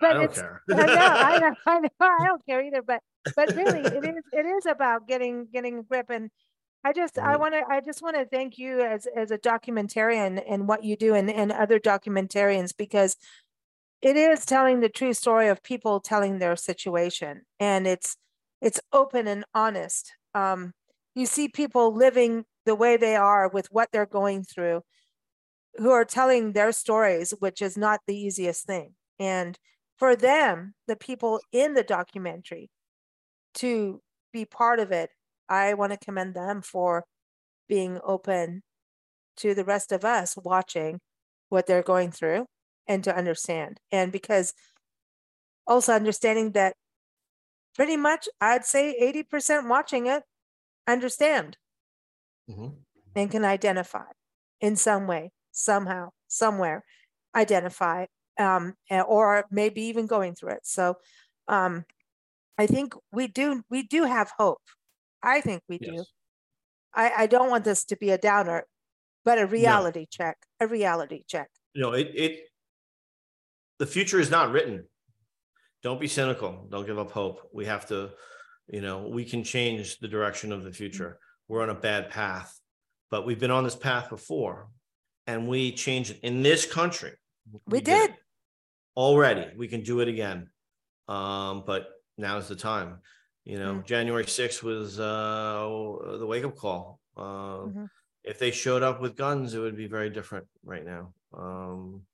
[0.06, 0.62] I don't care.
[0.72, 1.90] I know, I know, I know.
[2.02, 2.82] I don't care either.
[2.82, 3.02] But
[3.36, 6.10] but really, it is it is about getting getting a grip.
[6.10, 6.30] And
[6.84, 10.44] I just I want to I just want to thank you as as a documentarian
[10.48, 13.18] and what you do and and other documentarians because
[14.02, 18.18] it is telling the true story of people telling their situation and it's
[18.62, 20.14] it's open and honest.
[20.34, 20.74] Um,
[21.16, 24.82] you see people living the way they are with what they're going through
[25.78, 28.94] who are telling their stories, which is not the easiest thing.
[29.20, 29.58] And
[29.98, 32.70] for them, the people in the documentary,
[33.56, 34.02] to
[34.34, 35.12] be part of it,
[35.50, 37.06] I want to commend them for
[37.68, 38.64] being open
[39.38, 41.00] to the rest of us watching
[41.50, 42.48] what they're going through
[42.88, 43.80] and to understand.
[43.92, 44.54] And because
[45.68, 46.76] also understanding that
[47.76, 50.24] pretty much, I'd say 80% watching it
[50.88, 51.58] understand
[52.48, 52.86] Mhm.
[53.16, 54.06] and can identify
[54.60, 56.84] in some way, somehow, somewhere,
[57.36, 58.06] identify,
[58.40, 60.66] um, or maybe even going through it.
[60.66, 60.96] So,
[61.48, 61.86] um,
[62.58, 64.62] I think we do we do have hope.
[65.22, 66.04] I think we do.
[66.94, 68.64] I, I don't want this to be a downer,
[69.26, 71.50] but a reality check, a reality check.
[71.74, 72.40] you know it it
[73.80, 74.86] the future is not written
[75.84, 78.10] don't be cynical don't give up hope we have to
[78.68, 81.20] you know we can change the direction of the future
[81.50, 82.58] we're on a bad path
[83.12, 84.70] but we've been on this path before
[85.28, 87.12] and we changed it in this country
[87.68, 88.16] We did did.
[88.96, 89.56] Already.
[89.56, 90.50] We can do it again.
[91.08, 93.02] Um, but now's the time.
[93.44, 93.86] You know, Mm.
[93.86, 95.68] January 6th was uh,
[96.20, 97.00] the wake up call.
[97.16, 97.90] Uh, Mhm.
[98.24, 101.14] If they showed up with guns, it would be very different right now.
[101.32, 102.08] Um,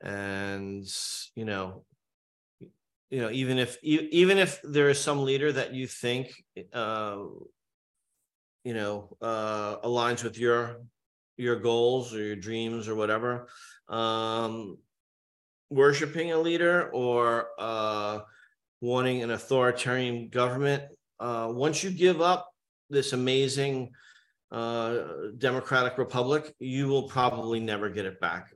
[0.00, 0.86] and
[1.34, 1.84] you know,
[3.10, 6.30] you know, even if even if there is some leader that you think,
[6.72, 7.18] uh,
[8.64, 10.82] you know, uh, aligns with your
[11.36, 13.48] your goals or your dreams or whatever,
[13.88, 14.78] um,
[15.70, 18.20] worshiping a leader or uh,
[18.80, 20.82] wanting an authoritarian government,
[21.20, 22.48] uh, once you give up
[22.88, 23.92] this amazing
[24.50, 24.98] uh,
[25.38, 28.52] democratic republic, you will probably never get it back.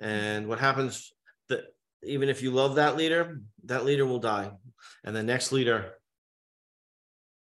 [0.00, 1.12] And what happens
[1.48, 1.64] that
[2.02, 4.50] even if you love that leader, that leader will die,
[5.04, 5.94] and the next leader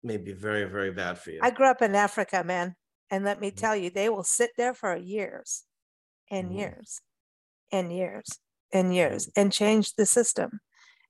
[0.02, 1.40] may be very, very bad for you.
[1.42, 2.76] I grew up in Africa, man.
[3.10, 3.46] And let Mm-hmm.
[3.46, 5.64] me tell you, they will sit there for years
[6.30, 6.56] and Mhm.
[6.56, 7.00] years
[7.70, 8.40] and years
[8.76, 10.60] and years and change the system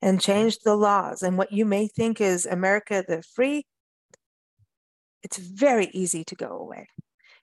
[0.00, 1.22] and change the laws.
[1.22, 3.66] And what you may think is America the free,
[5.22, 6.88] it's very easy to go away.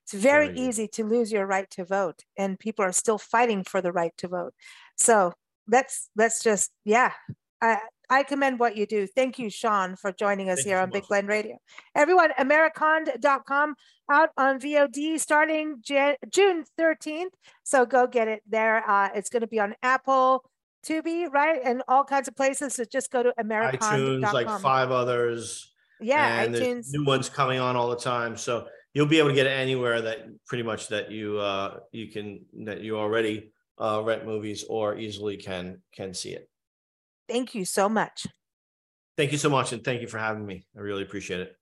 [0.04, 2.24] It's very Very easy to lose your right to vote.
[2.38, 4.54] And people are still fighting for the right to vote.
[4.98, 5.34] So
[5.68, 7.14] let's let's just, yeah.
[7.62, 7.80] I
[8.10, 9.08] I commend what you do.
[9.08, 11.08] Thank you, Sean, for joining us Thank here on Big.
[11.08, 11.58] Blend Radio.
[11.96, 13.76] Everyone, Americonned.com
[14.12, 17.32] out on VOD starting Jan- June 13th.
[17.64, 18.88] So go get it there.
[18.90, 20.44] Uh, it's going to be on Apple,
[20.86, 21.60] Tubi, right?
[21.64, 22.76] And all kinds of places.
[22.76, 24.00] So just go to Americonned.com.
[24.00, 25.74] iTunes, like five others.
[26.02, 26.88] Yeah, and iTunes.
[26.92, 28.36] New ones coming on all the time.
[28.36, 32.08] So you'll be able to get it anywhere that pretty much that you uh you
[32.08, 36.50] can that you already uh rent movies or easily can can see it.
[37.28, 38.28] Thank you so much.
[39.18, 40.66] Thank you so much and thank you for having me.
[40.76, 41.56] I really appreciate it.